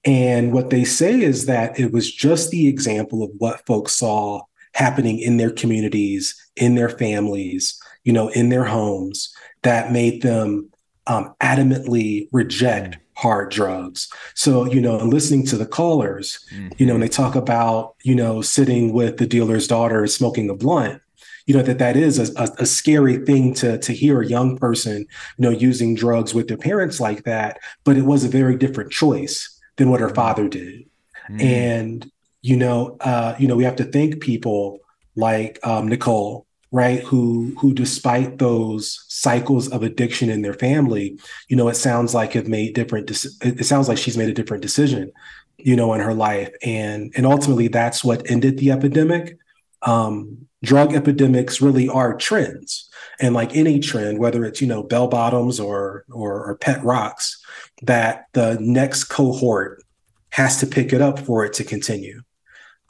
[0.04, 4.42] And what they say is that it was just the example of what folks saw
[4.74, 10.70] happening in their communities, in their families, you know, in their homes that made them
[11.06, 14.08] um, adamantly reject hard drugs.
[14.34, 16.68] So, you know, and listening to the callers, mm-hmm.
[16.78, 20.54] you know, and they talk about, you know, sitting with the dealer's daughter smoking a
[20.54, 21.00] blunt,
[21.46, 24.56] you know, that that is a, a, a, scary thing to, to hear a young
[24.56, 25.06] person, you
[25.38, 27.58] know, using drugs with their parents like that.
[27.84, 30.16] But it was a very different choice than what her mm-hmm.
[30.16, 30.86] father did.
[31.30, 31.40] Mm-hmm.
[31.40, 32.10] And,
[32.44, 34.78] you know, uh, you know, we have to thank people
[35.16, 37.02] like um, Nicole, right?
[37.02, 41.18] Who who despite those cycles of addiction in their family,
[41.48, 43.10] you know, it sounds like have made different.
[43.40, 45.10] It sounds like she's made a different decision,
[45.56, 49.38] you know, in her life, and and ultimately that's what ended the epidemic.
[49.80, 52.90] Um, drug epidemics really are trends,
[53.22, 57.42] and like any trend, whether it's you know bell bottoms or or, or pet rocks,
[57.80, 59.82] that the next cohort
[60.28, 62.20] has to pick it up for it to continue.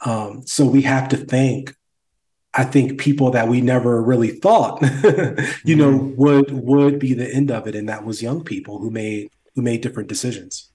[0.01, 1.75] Um, so we have to thank,
[2.53, 4.81] I think, people that we never really thought,
[5.63, 6.15] you know, mm-hmm.
[6.15, 9.61] would would be the end of it, and that was young people who made who
[9.61, 10.71] made different decisions.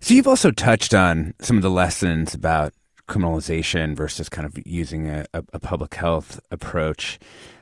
[0.00, 2.72] So you've also touched on some of the lessons about
[3.08, 7.18] criminalization versus kind of using a, a, public health approach.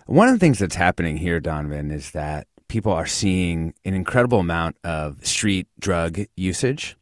[0.07, 4.41] One of the things that's happening here, Donovan, is that people are seeing an incredible
[4.41, 6.97] amount of street drug usage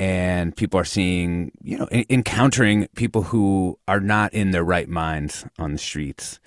[0.00, 5.44] and people are seeing, you know, encountering people who are not in their right minds
[5.58, 6.40] on the streets.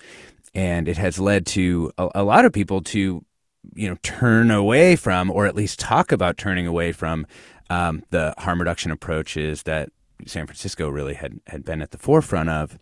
[0.56, 3.24] And it has led to a, a lot of people to,
[3.72, 7.28] you know, turn away from, or at least talk about turning away from
[7.70, 9.90] um, the harm reduction approaches that
[10.26, 12.76] San Francisco really had, had been at the forefront of.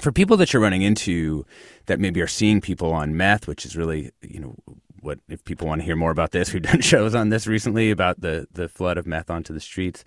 [0.00, 1.44] For people that you're running into
[1.86, 4.56] that maybe are seeing people on meth, which is really, you know,
[5.02, 6.52] what if people want to hear more about this?
[6.52, 10.04] We've done shows on this recently about the the flood of meth onto the streets.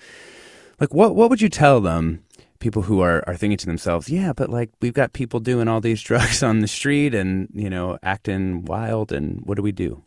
[0.79, 2.23] Like, what what would you tell them?
[2.59, 5.81] People who are, are thinking to themselves, yeah, but like we've got people doing all
[5.81, 10.03] these drugs on the street and you know acting wild, and what do we do?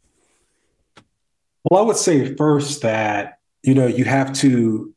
[1.64, 4.95] Well, I would say first that you know you have to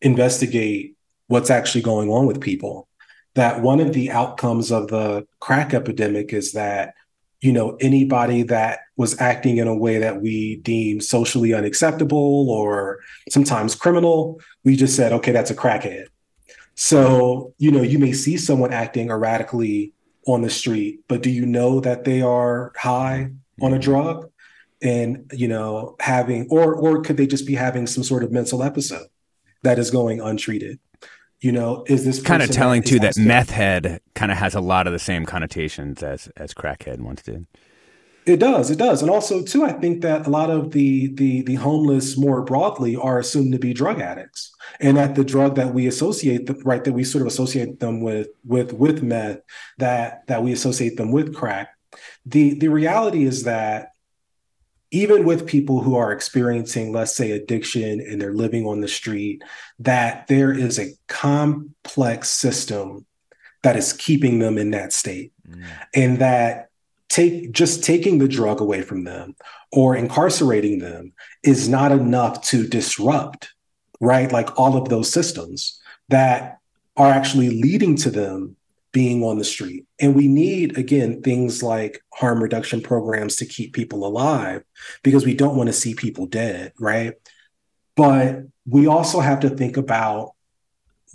[0.00, 2.88] investigate what's actually going on with people.
[3.34, 6.94] That one of the outcomes of the crack epidemic is that
[7.42, 13.00] you know anybody that was acting in a way that we deem socially unacceptable or
[13.28, 16.06] sometimes criminal we just said okay that's a crackhead.
[16.74, 19.92] So you know you may see someone acting erratically
[20.26, 23.80] on the street but do you know that they are high on a mm-hmm.
[23.80, 24.30] drug?
[24.80, 28.62] And you know having or or could they just be having some sort of mental
[28.62, 29.06] episode
[29.62, 30.80] that is going untreated
[31.42, 34.60] you know, is this kind of telling too that meth head kind of has a
[34.60, 37.46] lot of the same connotations as as crackhead once did.
[38.24, 41.42] It does, it does, and also too, I think that a lot of the the
[41.42, 45.74] the homeless more broadly are assumed to be drug addicts, and that the drug that
[45.74, 49.40] we associate, the, right, that we sort of associate them with with with meth,
[49.78, 51.76] that that we associate them with crack.
[52.24, 53.91] The the reality is that
[54.92, 59.42] even with people who are experiencing, let's say, addiction and they're living on the street,
[59.78, 63.06] that there is a complex system
[63.62, 65.32] that is keeping them in that state.
[65.48, 65.64] Mm.
[65.94, 66.68] And that
[67.08, 69.34] take just taking the drug away from them
[69.72, 71.12] or incarcerating them
[71.42, 73.54] is not enough to disrupt,
[73.98, 74.30] right?
[74.30, 75.80] Like all of those systems
[76.10, 76.58] that
[76.98, 78.56] are actually leading to them
[78.92, 79.86] being on the street.
[79.98, 84.62] And we need, again, things like harm reduction programs to keep people alive
[85.02, 87.14] because we don't want to see people dead, right?
[87.96, 90.32] But we also have to think about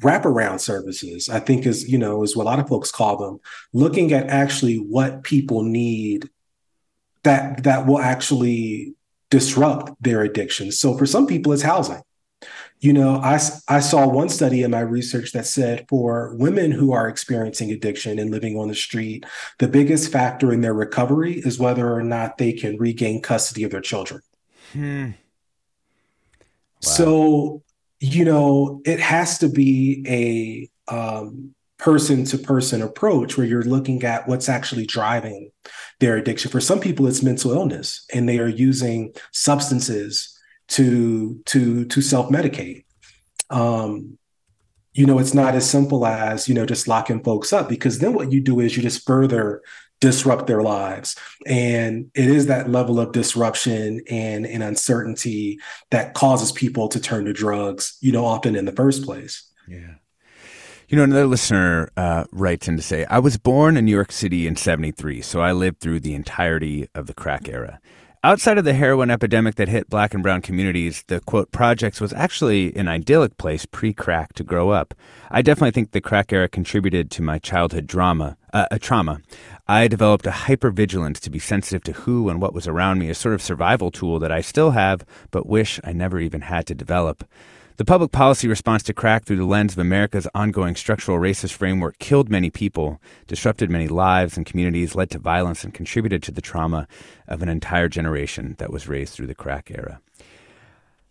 [0.02, 3.40] wraparound services, I think is, you know, is what a lot of folks call them,
[3.74, 6.30] looking at actually what people need
[7.24, 8.94] that that will actually
[9.30, 10.72] disrupt their addiction.
[10.72, 12.02] So for some people, it's housing
[12.80, 16.92] you know, I, I saw one study in my research that said for women who
[16.92, 19.26] are experiencing addiction and living on the street,
[19.58, 23.72] the biggest factor in their recovery is whether or not they can regain custody of
[23.72, 24.22] their children.
[24.74, 25.06] Hmm.
[25.06, 25.14] Wow.
[26.82, 27.64] So,
[28.00, 30.70] you know, it has to be a
[31.78, 35.52] person to person approach where you're looking at what's actually driving
[36.00, 36.52] their addiction.
[36.52, 40.37] For some people, it's mental illness and they are using substances
[40.70, 42.86] to to to self medicate.
[43.50, 44.18] Um,
[44.94, 48.14] you know, it's not as simple as you know just locking folks up because then
[48.14, 49.62] what you do is you just further
[50.00, 51.16] disrupt their lives,
[51.46, 55.60] and it is that level of disruption and, and uncertainty
[55.92, 57.98] that causes people to turn to drugs.
[58.02, 59.50] You know, often in the first place.
[59.68, 59.96] Yeah.
[60.90, 64.10] You know, another listener uh, writes in to say, I was born in New York
[64.10, 67.82] City in 73, so I lived through the entirety of the crack era.
[68.24, 72.14] Outside of the heroin epidemic that hit black and brown communities, the quote projects was
[72.14, 74.96] actually an idyllic place pre crack to grow up.
[75.30, 79.22] I definitely think the crack era contributed to my childhood drama, uh, a trauma.
[79.68, 83.16] I developed a hypervigilance to be sensitive to who and what was around me, a
[83.16, 86.76] sort of survival tool that I still have, but wish I never even had to
[86.76, 87.24] develop.
[87.78, 92.00] The public policy response to crack through the lens of America's ongoing structural racist framework
[92.00, 96.42] killed many people, disrupted many lives and communities, led to violence, and contributed to the
[96.42, 96.88] trauma
[97.28, 100.02] of an entire generation that was raised through the crack era.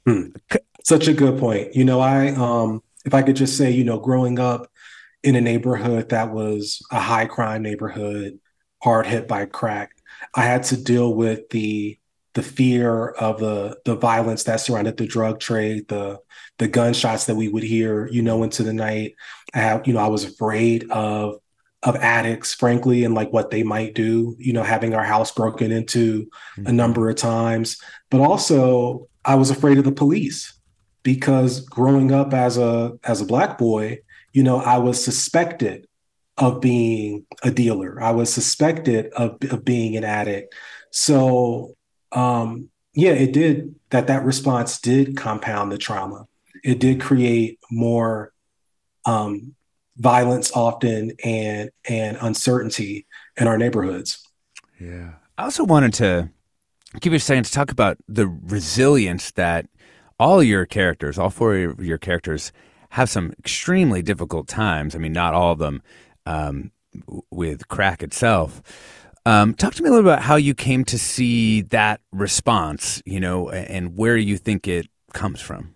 [0.05, 0.31] Hmm.
[0.83, 1.77] Such a good point.
[1.77, 4.69] You know, I, um, if I could just say, you know, growing up
[5.23, 8.41] in a neighborhood that was a high crime neighborhood,
[8.83, 9.93] hard hit by crack.
[10.35, 11.97] I had to deal with the
[12.37, 16.21] the fear of the the violence that surrounded the drug trade, the
[16.59, 19.15] the gunshots that we would hear, you know, into the night.
[19.55, 21.41] I have, you know, I was afraid of
[21.83, 25.73] of addicts, frankly, and like what they might do, you know, having our house broken
[25.73, 26.67] into mm-hmm.
[26.67, 27.81] a number of times.
[28.11, 30.53] But also I was afraid of the police
[31.03, 34.01] because growing up as a as a black boy,
[34.35, 35.87] you know, I was suspected
[36.37, 37.99] of being a dealer.
[38.03, 40.55] I was suspected of, of being an addict.
[40.91, 41.76] So
[42.13, 46.27] um, yeah, it did that that response did compound the trauma.
[46.65, 48.33] It did create more
[49.05, 49.55] um,
[49.97, 54.27] violence often and and uncertainty in our neighborhoods.
[54.81, 55.15] Yeah.
[55.39, 56.31] I also wanted to
[57.01, 59.67] give you a second to talk about the resilience that
[60.19, 62.53] all your characters, all four of your characters,
[62.91, 64.95] have some extremely difficult times.
[64.95, 65.83] I mean, not all of them
[66.25, 66.71] um,
[67.31, 68.63] with crack itself.
[69.27, 73.03] Um, talk to me a little bit about how you came to see that response,
[73.05, 75.75] you know, and where you think it comes from.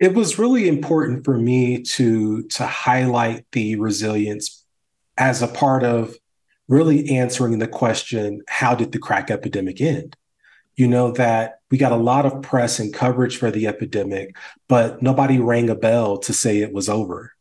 [0.00, 4.64] It was really important for me to to highlight the resilience
[5.18, 6.16] as a part of
[6.66, 10.16] really answering the question, how did the crack epidemic end?
[10.74, 14.34] You know, that we got a lot of press and coverage for the epidemic,
[14.66, 17.34] but nobody rang a bell to say it was over.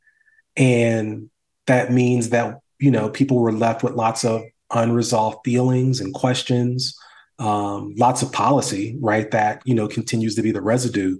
[0.55, 1.31] And
[1.65, 6.97] that means that you know, people were left with lots of unresolved feelings and questions,
[7.39, 9.29] um, lots of policy, right?
[9.31, 11.19] That, you know, continues to be the residue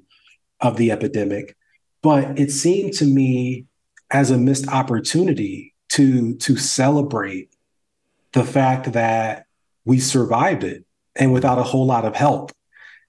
[0.61, 1.55] of the epidemic.
[2.01, 3.65] But it seemed to me
[4.11, 7.53] as a missed opportunity to to celebrate
[8.33, 9.45] the fact that
[9.85, 10.85] we survived it
[11.15, 12.51] and without a whole lot of help,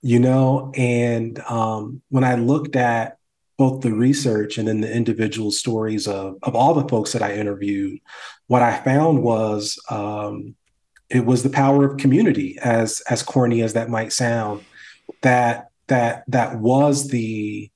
[0.03, 0.73] you know.
[0.77, 3.19] And um, when I looked at
[3.61, 7.35] both the research and then the individual stories of, of all the folks that I
[7.35, 8.01] interviewed,
[8.47, 10.57] what I found was um,
[11.11, 14.65] it was the power of community, as as corny as that might sound,
[15.21, 17.71] that that that was the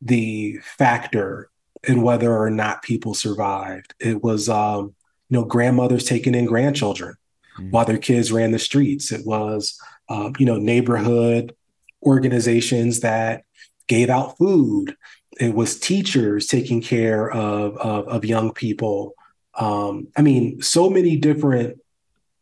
[0.00, 1.50] the factor
[1.86, 3.92] in whether or not people survived.
[4.00, 4.94] It was um,
[5.28, 7.16] you know grandmothers taking in grandchildren
[7.58, 7.72] mm-hmm.
[7.72, 9.12] while their kids ran the streets.
[9.12, 11.54] It was uh, you know neighborhood
[12.02, 13.44] organizations that
[13.90, 14.96] gave out food.
[15.40, 19.14] It was teachers taking care of, of, of young people.
[19.58, 21.80] Um, I mean, so many different,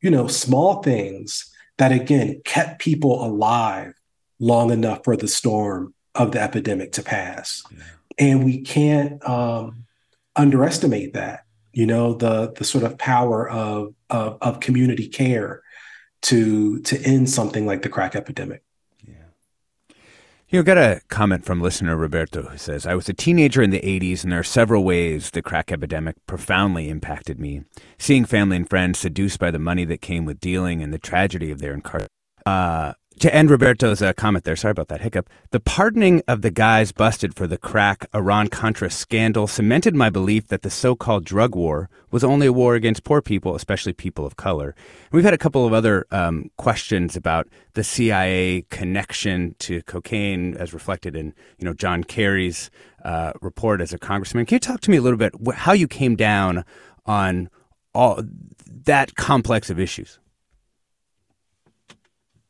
[0.03, 3.94] you know, small things that again kept people alive
[4.38, 7.64] long enough for the storm of the epidemic to pass.
[7.70, 7.84] Yeah.
[8.18, 9.86] And we can't um,
[10.36, 11.44] underestimate that.
[11.72, 15.62] You know, the the sort of power of, of of community care
[16.28, 18.62] to to end something like the crack epidemic.
[20.51, 23.82] You got a comment from listener Roberto who says, I was a teenager in the
[23.82, 27.64] 80s, and there are several ways the crack epidemic profoundly impacted me.
[27.99, 31.51] Seeing family and friends seduced by the money that came with dealing and the tragedy
[31.51, 32.09] of their incarceration.
[32.46, 35.29] Uh, to end Roberto's uh, comment there, sorry about that hiccup.
[35.51, 40.49] The pardoning of the guys busted for the crack Iran Contra scandal cemented my belief
[40.49, 44.25] that the so called drug war was only a war against poor people, especially people
[44.25, 44.75] of color.
[45.12, 50.73] We've had a couple of other um, questions about the CIA connection to cocaine as
[50.73, 52.71] reflected in you know John Kerry's
[53.05, 54.47] uh, report as a congressman.
[54.47, 56.64] Can you talk to me a little bit how you came down
[57.07, 57.51] on
[57.95, 58.23] all
[58.66, 60.19] that complex of issues?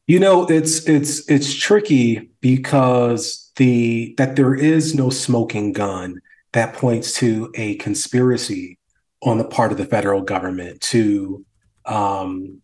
[0.08, 6.72] You know, it's it's it's tricky because the that there is no smoking gun that
[6.72, 8.78] points to a conspiracy
[9.22, 11.44] on the part of the federal government to
[11.84, 12.62] um,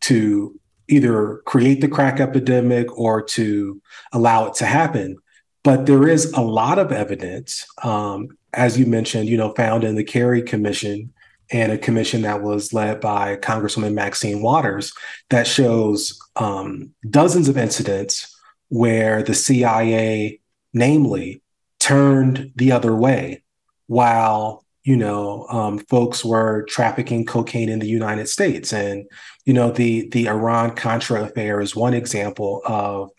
[0.00, 0.58] to
[0.88, 3.82] either create the crack epidemic or to
[4.14, 5.18] allow it to happen.
[5.62, 9.96] But there is a lot of evidence, um, as you mentioned, you know, found in
[9.96, 11.12] the Kerry Commission
[11.52, 14.92] and a commission that was led by Congresswoman Maxine Waters
[15.30, 18.36] that shows um, dozens of incidents
[18.68, 20.40] where the CIA,
[20.72, 21.42] namely,
[21.80, 23.42] turned the other way
[23.86, 29.04] while you know um, folks were trafficking cocaine in the United States, and
[29.44, 33.10] you know the the Iran Contra affair is one example of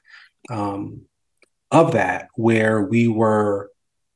[0.50, 1.02] um,
[1.72, 3.70] of that where we were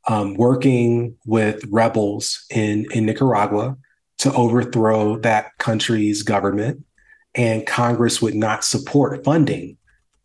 [0.08, 3.78] um, working with rebels in in Nicaragua
[4.20, 6.84] to overthrow that country's government,
[7.34, 9.78] and Congress would not support funding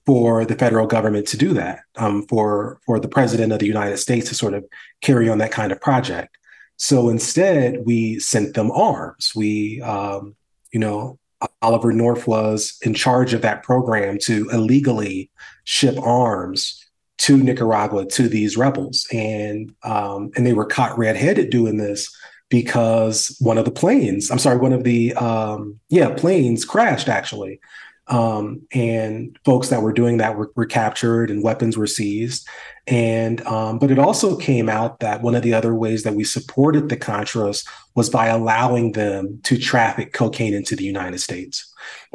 [0.06, 3.98] for the federal government to do that, um, for for the president of the United
[3.98, 4.64] States to sort of
[5.00, 6.36] carry on that kind of project.
[6.76, 9.32] So instead, we sent them arms.
[9.36, 10.34] We, um,
[10.72, 11.18] you know,
[11.60, 15.30] Oliver North was in charge of that program to illegally
[15.64, 16.82] ship arms
[17.18, 22.10] to Nicaragua to these rebels, and um, and they were caught red-handed doing this
[22.50, 27.60] because one of the planes, I'm sorry, one of the um, yeah planes crashed actually,
[28.08, 32.46] um, and folks that were doing that were, were captured and weapons were seized.
[32.88, 36.24] And um, but it also came out that one of the other ways that we
[36.24, 41.72] supported the Contras was by allowing them to traffic cocaine into the United States.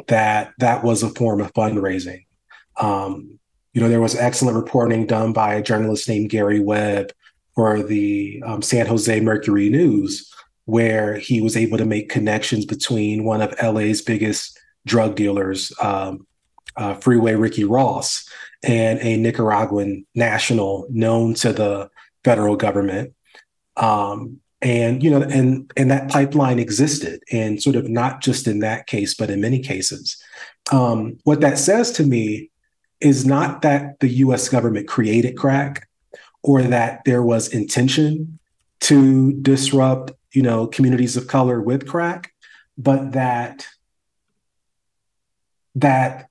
[0.08, 2.26] That that was a form of fundraising.
[2.78, 3.38] Um,
[3.72, 7.12] you know, there was excellent reporting done by a journalist named Gary Webb
[7.56, 10.32] for the um, San Jose Mercury News,
[10.66, 16.26] where he was able to make connections between one of LA's biggest drug dealers, um,
[16.76, 18.28] uh, Freeway Ricky Ross,
[18.62, 21.88] and a Nicaraguan national known to the
[22.24, 23.14] federal government.
[23.76, 28.60] Um, and you know, and and that pipeline existed, and sort of not just in
[28.60, 30.20] that case, but in many cases.
[30.72, 32.50] Um, what that says to me
[33.00, 34.48] is not that the U.S.
[34.48, 35.86] government created crack,
[36.46, 38.38] or that there was intention
[38.78, 42.32] to disrupt, you know, communities of color with crack,
[42.78, 43.66] but that
[45.74, 46.28] that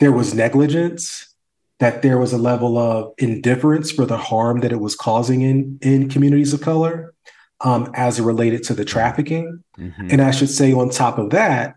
[0.00, 1.34] there was negligence,
[1.78, 5.78] that there was a level of indifference for the harm that it was causing in,
[5.82, 7.14] in communities of color
[7.60, 9.62] um, as it related to the trafficking.
[9.78, 10.08] Mm-hmm.
[10.10, 11.76] And I should say, on top of that,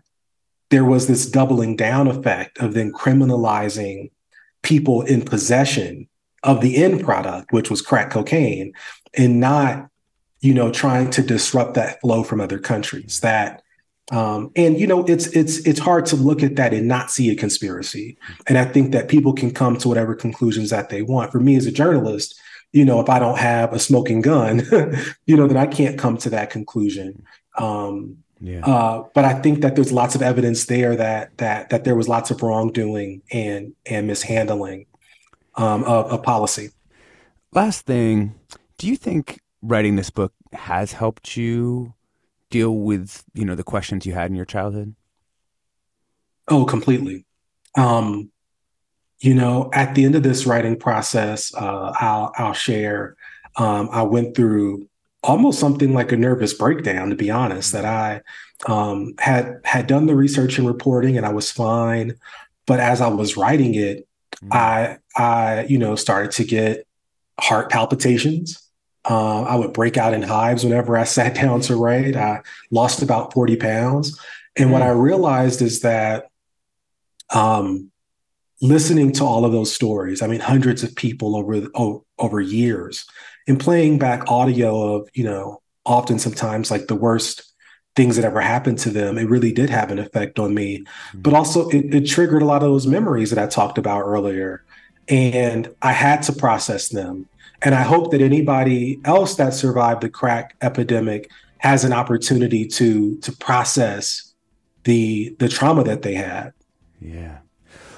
[0.70, 4.10] there was this doubling down effect of then criminalizing
[4.62, 6.08] people in possession
[6.42, 8.72] of the end product, which was crack cocaine,
[9.14, 9.88] and not,
[10.40, 13.20] you know, trying to disrupt that flow from other countries.
[13.20, 13.62] That
[14.10, 17.30] um, and you know, it's it's it's hard to look at that and not see
[17.30, 18.18] a conspiracy.
[18.48, 21.30] And I think that people can come to whatever conclusions that they want.
[21.32, 22.38] For me as a journalist,
[22.72, 24.62] you know, if I don't have a smoking gun,
[25.26, 27.24] you know, then I can't come to that conclusion.
[27.56, 28.66] Um, yeah.
[28.66, 32.08] Uh, but I think that there's lots of evidence there that that that there was
[32.08, 34.86] lots of wrongdoing and and mishandling
[35.56, 36.70] um, of, of policy.
[37.52, 38.34] Last thing,
[38.78, 41.94] do you think writing this book has helped you
[42.50, 44.94] deal with you know the questions you had in your childhood?
[46.48, 47.24] Oh, completely.
[47.76, 48.30] Um,
[49.20, 53.16] you know, at the end of this writing process, uh, I'll I'll share.
[53.56, 54.88] Um, I went through
[55.22, 57.72] almost something like a nervous breakdown, to be honest.
[57.72, 58.22] That I
[58.66, 62.14] um, had had done the research and reporting, and I was fine.
[62.66, 64.52] But as I was writing it, mm-hmm.
[64.52, 66.86] I I you know started to get
[67.38, 68.58] heart palpitations.
[69.04, 72.16] Uh, I would break out in hives whenever I sat down to write.
[72.16, 74.18] I lost about 40 pounds.
[74.56, 76.26] And mm what I realized is that
[77.30, 77.90] um,
[78.60, 81.66] listening to all of those stories, I mean, hundreds of people over,
[82.18, 83.06] over years,
[83.48, 87.52] and playing back audio of, you know, often sometimes like the worst
[87.96, 90.78] things that ever happened to them, it really did have an effect on me.
[90.78, 94.02] mm But also, it, it triggered a lot of those memories that I talked about
[94.02, 94.64] earlier.
[95.08, 97.28] And I had to process them.
[97.62, 103.16] And I hope that anybody else that survived the crack epidemic has an opportunity to
[103.18, 104.32] to process
[104.84, 106.52] the the trauma that they had.
[107.00, 107.38] Yeah.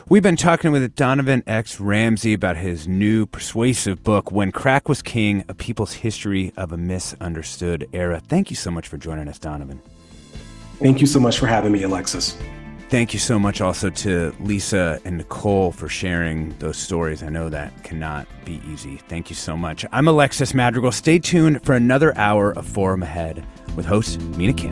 [0.07, 1.80] We've been talking with Donovan X.
[1.80, 6.76] Ramsey about his new persuasive book, When Crack Was King A People's History of a
[6.76, 8.20] Misunderstood Era.
[8.20, 9.80] Thank you so much for joining us, Donovan.
[10.78, 12.36] Thank you so much for having me, Alexis.
[12.91, 17.22] Thank you so much also to Lisa and Nicole for sharing those stories.
[17.24, 18.99] I know that cannot be easy.
[19.09, 19.85] Thank you so much.
[19.91, 20.93] I'm Alexis Madrigal.
[20.93, 24.70] Stay tuned for another hour of Forum Ahead with host Mina Kim.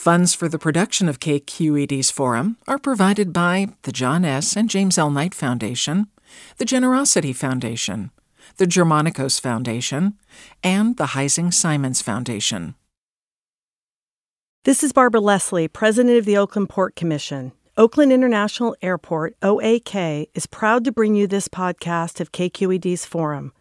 [0.00, 4.56] Funds for the production of KQED's forum are provided by the John S.
[4.56, 5.10] and James L.
[5.10, 6.06] Knight Foundation,
[6.56, 8.10] the Generosity Foundation,
[8.56, 10.14] the Germanacos Foundation,
[10.64, 12.76] and the Heising Simons Foundation.
[14.64, 17.52] This is Barbara Leslie, President of the Oakland Port Commission.
[17.76, 23.52] Oakland International Airport, OAK, is proud to bring you this podcast of KQED's Forum.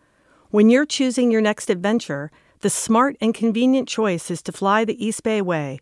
[0.51, 2.31] When you're choosing your next adventure,
[2.61, 5.81] the smart and convenient choice is to fly the East Bay Way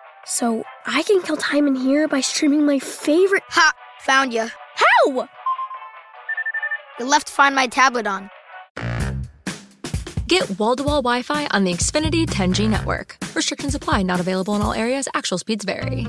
[0.25, 3.43] So I can kill time in here by streaming my favorite.
[3.49, 3.73] Ha!
[4.01, 4.47] Found you.
[4.75, 5.27] How?
[6.99, 8.29] You left Find My tablet on.
[10.27, 13.17] Get wall to wall Wi Fi on the Xfinity 10G network.
[13.33, 15.07] Restrictions apply, not available in all areas.
[15.13, 16.07] Actual speeds vary.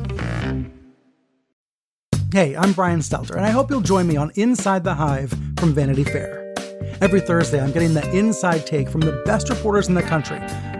[2.33, 5.75] Hey, I'm Brian Stelter, and I hope you'll join me on Inside the Hive from
[5.75, 6.55] Vanity Fair.
[7.01, 10.41] Every Thursday, I'm getting the inside take from the best reporters in the country